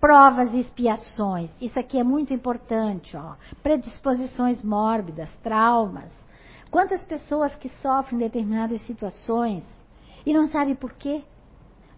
[0.00, 1.50] Provas e expiações.
[1.60, 3.34] Isso aqui é muito importante, ó.
[3.62, 6.10] Predisposições mórbidas, traumas,
[6.70, 9.64] Quantas pessoas que sofrem determinadas situações
[10.24, 11.22] e não sabem por quê?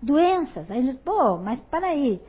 [0.01, 0.71] Doenças.
[0.71, 2.21] Aí diz, pô, mas para aí.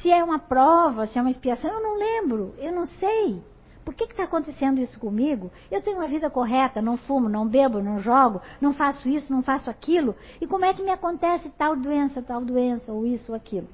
[0.00, 3.42] Se é uma prova, se é uma expiação, eu não lembro, eu não sei.
[3.84, 5.50] Por que está acontecendo isso comigo?
[5.70, 9.42] Eu tenho uma vida correta, não fumo, não bebo, não jogo, não faço isso, não
[9.42, 10.16] faço aquilo.
[10.40, 13.68] E como é que me acontece tal doença, tal doença, ou isso ou aquilo?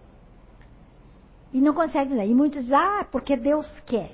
[1.52, 2.26] E não consegue dizer.
[2.26, 4.12] E muitos dizem, ah, porque Deus quer,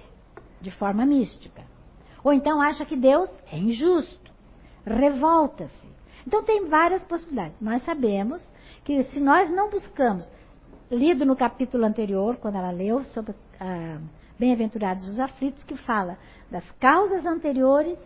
[0.60, 1.75] de forma mística.
[2.26, 4.32] Ou então acha que Deus é injusto,
[4.84, 5.86] revolta-se.
[6.26, 7.54] Então tem várias possibilidades.
[7.60, 8.44] Nós sabemos
[8.82, 10.28] que se nós não buscamos,
[10.90, 14.00] lido no capítulo anterior, quando ela leu sobre ah,
[14.36, 16.18] Bem-aventurados os aflitos, que fala
[16.50, 17.96] das causas anteriores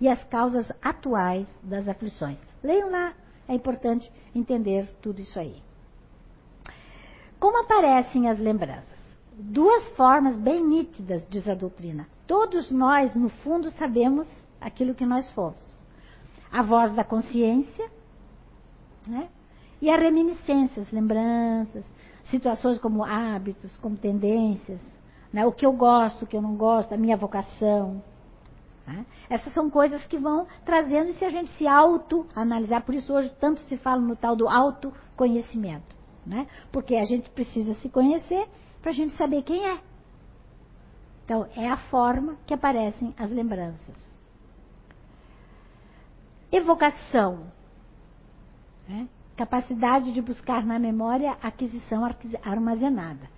[0.00, 2.40] e as causas atuais das aflições.
[2.64, 3.14] Leiam lá,
[3.46, 5.62] é importante entender tudo isso aí.
[7.38, 8.96] Como aparecem as lembranças?
[9.38, 12.08] duas formas bem nítidas, diz a doutrina.
[12.26, 14.26] Todos nós, no fundo, sabemos
[14.60, 15.64] aquilo que nós fomos.
[16.50, 17.90] A voz da consciência,
[19.06, 19.28] né?
[19.80, 21.84] E as reminiscências, lembranças,
[22.24, 24.80] situações como hábitos, como tendências,
[25.32, 25.44] né?
[25.44, 28.02] o que eu gosto, o que eu não gosto, a minha vocação.
[28.86, 29.04] Né?
[29.28, 32.82] Essas são coisas que vão trazendo e se a gente se auto-analisar.
[32.82, 35.94] Por isso hoje tanto se fala no tal do autoconhecimento.
[36.24, 36.46] Né?
[36.72, 38.48] Porque a gente precisa se conhecer
[38.80, 39.78] para a gente saber quem é.
[41.26, 43.96] Então, é a forma que aparecem as lembranças.
[46.52, 47.48] Evocação.
[48.88, 49.08] Né?
[49.36, 52.04] Capacidade de buscar na memória aquisição
[52.44, 53.28] armazenada.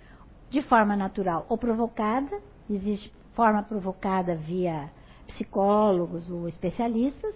[0.51, 4.91] De forma natural ou provocada, existe forma provocada via
[5.25, 7.35] psicólogos ou especialistas,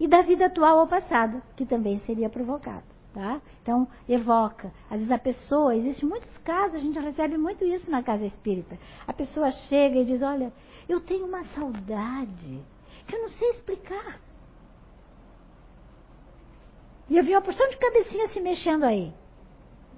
[0.00, 2.91] e da vida atual ou passada, que também seria provocada.
[3.12, 3.42] Tá?
[3.62, 4.72] Então, evoca.
[4.90, 8.78] Às vezes a pessoa, existe muitos casos, a gente recebe muito isso na casa espírita.
[9.06, 10.50] A pessoa chega e diz: Olha,
[10.88, 12.58] eu tenho uma saudade
[13.06, 14.18] que eu não sei explicar.
[17.10, 19.12] E eu vi uma porção de cabecinha se mexendo aí.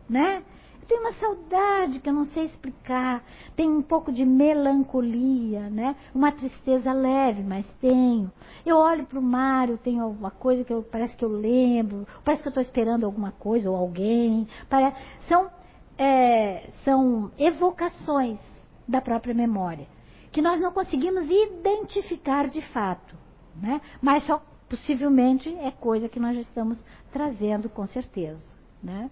[0.08, 0.42] Né?
[0.86, 3.22] Tenho uma saudade que eu não sei explicar.
[3.56, 5.96] Tem um pouco de melancolia, né?
[6.14, 8.30] Uma tristeza leve, mas tenho.
[8.64, 12.06] Eu olho para o mar, eu tenho alguma coisa que eu, parece que eu lembro,
[12.24, 14.46] parece que eu estou esperando alguma coisa ou alguém.
[14.68, 14.96] Parece,
[15.28, 15.50] são,
[15.96, 18.40] é, são evocações
[18.86, 19.86] da própria memória,
[20.30, 23.16] que nós não conseguimos identificar de fato,
[23.56, 23.80] né?
[24.02, 26.82] Mas só possivelmente é coisa que nós estamos
[27.12, 28.40] trazendo com certeza,
[28.82, 29.10] né?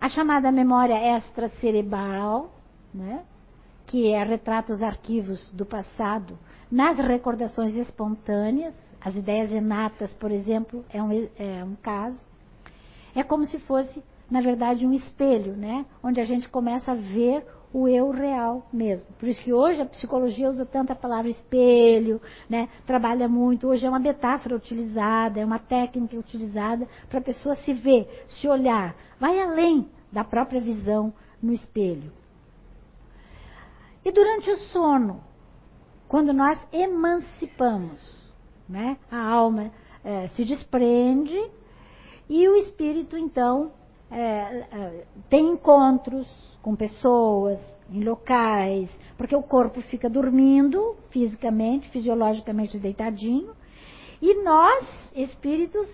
[0.00, 2.50] A chamada memória extracerebral,
[2.92, 3.22] né?
[3.86, 6.38] que é, retrata os arquivos do passado
[6.70, 12.18] nas recordações espontâneas, as ideias inatas, por exemplo, é um, é um caso.
[13.14, 15.84] É como se fosse, na verdade, um espelho, né?
[16.02, 19.06] onde a gente começa a ver o eu real mesmo.
[19.18, 22.68] Por isso que hoje a psicologia usa tanto a palavra espelho, né?
[22.86, 23.68] trabalha muito.
[23.68, 28.48] Hoje é uma metáfora utilizada, é uma técnica utilizada para a pessoa se ver, se
[28.48, 28.94] olhar.
[29.20, 31.12] Vai além da própria visão
[31.42, 32.10] no espelho.
[34.04, 35.22] E durante o sono,
[36.08, 38.00] quando nós emancipamos,
[38.68, 38.96] né?
[39.10, 39.70] a alma
[40.02, 41.38] é, se desprende
[42.28, 43.72] e o espírito, então,
[44.10, 46.26] é, é, tem encontros
[46.62, 47.60] com pessoas,
[47.90, 53.52] em locais, porque o corpo fica dormindo fisicamente, fisiologicamente deitadinho,
[54.22, 55.86] e nós, espíritos,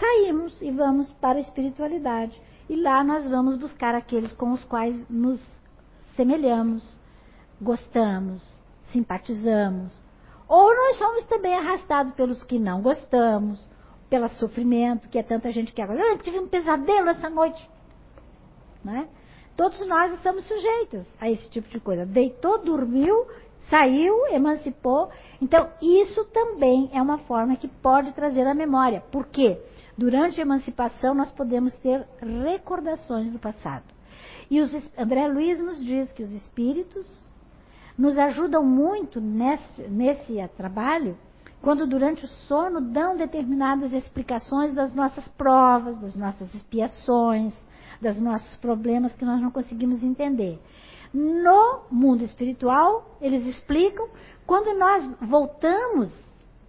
[0.00, 2.40] saímos e vamos para a espiritualidade.
[2.68, 5.40] E lá nós vamos buscar aqueles com os quais nos
[6.16, 6.98] semelhamos,
[7.60, 8.42] gostamos,
[8.84, 9.92] simpatizamos.
[10.48, 13.68] Ou nós somos também arrastados pelos que não gostamos,
[14.08, 17.68] pelo sofrimento, que é tanta gente que agora, eu tive um pesadelo essa noite.
[18.82, 19.08] Né?
[19.56, 22.04] Todos nós estamos sujeitos a esse tipo de coisa.
[22.04, 23.26] Deitou, dormiu,
[23.70, 25.10] saiu, emancipou.
[25.40, 29.02] Então, isso também é uma forma que pode trazer a memória.
[29.10, 29.58] Por quê?
[29.96, 32.06] Durante a emancipação, nós podemos ter
[32.44, 33.84] recordações do passado.
[34.50, 37.06] E os, André Luiz nos diz que os espíritos
[37.96, 41.16] nos ajudam muito nesse, nesse trabalho
[41.64, 47.54] quando durante o sono dão determinadas explicações das nossas provas, das nossas expiações,
[48.02, 50.60] dos nossos problemas que nós não conseguimos entender.
[51.12, 54.06] No mundo espiritual, eles explicam,
[54.46, 56.12] quando nós voltamos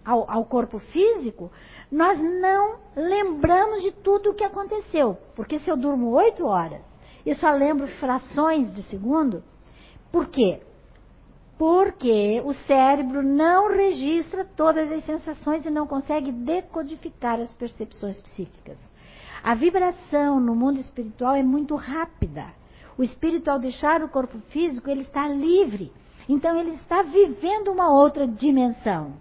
[0.02, 1.52] ao, ao corpo físico,
[1.90, 5.16] nós não lembramos de tudo o que aconteceu.
[5.34, 6.82] Porque se eu durmo oito horas
[7.24, 9.42] e só lembro frações de segundo,
[10.10, 10.60] por quê?
[11.58, 18.78] Porque o cérebro não registra todas as sensações e não consegue decodificar as percepções psíquicas.
[19.42, 22.46] A vibração no mundo espiritual é muito rápida.
[22.98, 25.92] O espírito, ao deixar o corpo físico, ele está livre.
[26.28, 29.14] Então, ele está vivendo uma outra dimensão.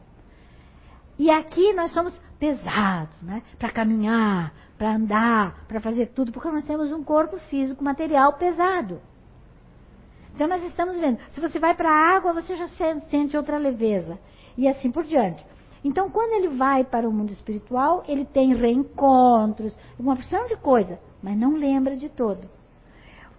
[1.18, 3.42] E aqui nós somos pesados, né?
[3.58, 9.02] Para caminhar, para andar, para fazer tudo, porque nós temos um corpo físico, material pesado.
[10.34, 14.20] Então nós estamos vendo, se você vai para a água, você já sente outra leveza.
[14.58, 15.46] E assim por diante.
[15.84, 21.00] Então, quando ele vai para o mundo espiritual, ele tem reencontros, uma porção de coisa,
[21.22, 22.50] mas não lembra de todo.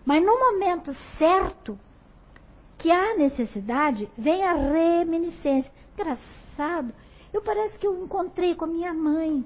[0.04, 1.78] Mas no momento certo,
[2.78, 5.72] que há necessidade, vem a reminiscência.
[5.94, 6.92] Engraçado,
[7.36, 9.44] eu parece que eu encontrei com a minha mãe.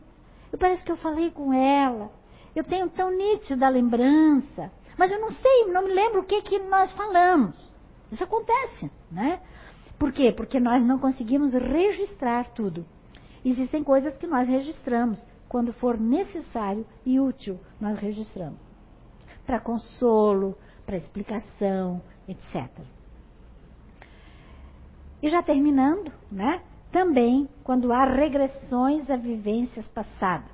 [0.52, 2.10] Eu parece que eu falei com ela.
[2.54, 4.70] Eu tenho tão nítida lembrança.
[4.96, 7.56] Mas eu não sei, não me lembro o que, que nós falamos.
[8.10, 9.40] Isso acontece, né?
[9.98, 10.32] Por quê?
[10.32, 12.86] Porque nós não conseguimos registrar tudo.
[13.44, 15.24] Existem coisas que nós registramos.
[15.48, 18.60] Quando for necessário e útil, nós registramos.
[19.44, 22.70] Para consolo, para explicação, etc.
[25.22, 26.62] E já terminando, né?
[26.92, 30.50] Também quando há regressões a vivências passadas,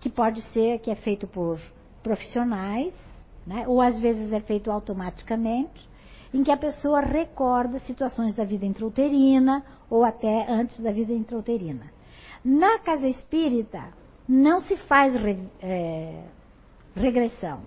[0.00, 1.60] que pode ser que é feito por
[2.02, 2.94] profissionais,
[3.46, 3.64] né?
[3.68, 5.88] ou às vezes é feito automaticamente,
[6.32, 11.92] em que a pessoa recorda situações da vida intrauterina ou até antes da vida intrauterina.
[12.44, 13.92] Na casa espírita,
[14.26, 16.24] não se faz re, é,
[16.94, 17.60] regressão.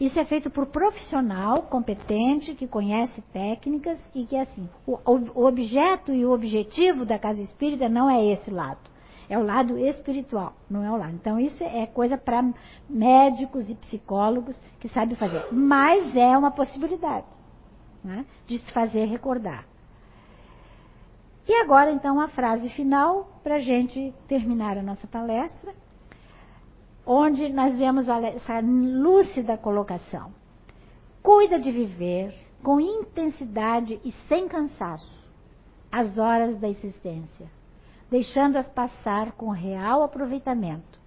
[0.00, 4.98] Isso é feito por profissional competente, que conhece técnicas e que, assim, o,
[5.34, 8.80] o objeto e o objetivo da casa espírita não é esse lado.
[9.28, 11.14] É o lado espiritual, não é o lado.
[11.14, 12.44] Então, isso é coisa para
[12.88, 15.46] médicos e psicólogos que sabem fazer.
[15.52, 17.26] Mas é uma possibilidade
[18.02, 19.64] né, de se fazer recordar.
[21.46, 25.74] E agora, então, a frase final para a gente terminar a nossa palestra,
[27.06, 30.32] onde nós vemos essa lúcida colocação.
[31.22, 35.10] Cuida de viver com intensidade e sem cansaço
[35.90, 37.46] as horas da existência,
[38.10, 41.00] deixando-as passar com real aproveitamento,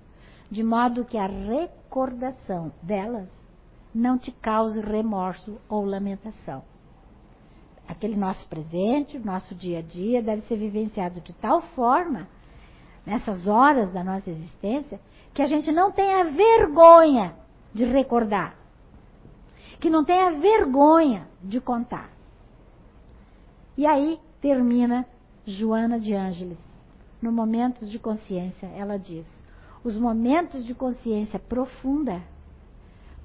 [0.49, 3.27] de modo que a recordação delas
[3.93, 6.63] não te cause remorso ou lamentação
[7.87, 12.27] aquele nosso presente, nosso dia a dia, deve ser vivenciado de tal forma,
[13.05, 14.99] nessas horas da nossa existência,
[15.35, 17.35] que a gente não tenha vergonha
[17.73, 18.55] de recordar,
[19.81, 22.09] que não tenha vergonha de contar.
[23.77, 25.05] E aí termina
[25.45, 26.57] Joana de Ângeles,
[27.21, 29.27] no Momentos de Consciência, ela diz:
[29.83, 32.23] os momentos de consciência profunda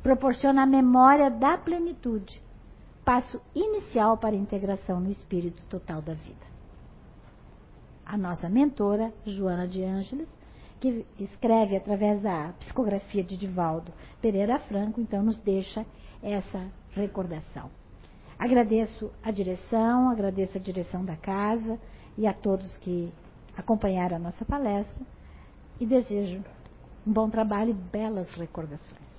[0.02, 2.42] proporcionam a memória da plenitude
[3.04, 6.50] passo inicial para a integração no espírito total da vida.
[8.04, 10.28] A nossa mentora, Joana de Ângeles,
[10.80, 15.84] que escreve através da psicografia de Divaldo Pereira Franco, então nos deixa
[16.22, 17.70] essa recordação.
[18.38, 21.78] Agradeço a direção, agradeço a direção da casa
[22.16, 23.12] e a todos que
[23.54, 25.04] acompanharam a nossa palestra
[25.78, 26.42] e desejo
[27.06, 29.09] um bom trabalho e belas recordações.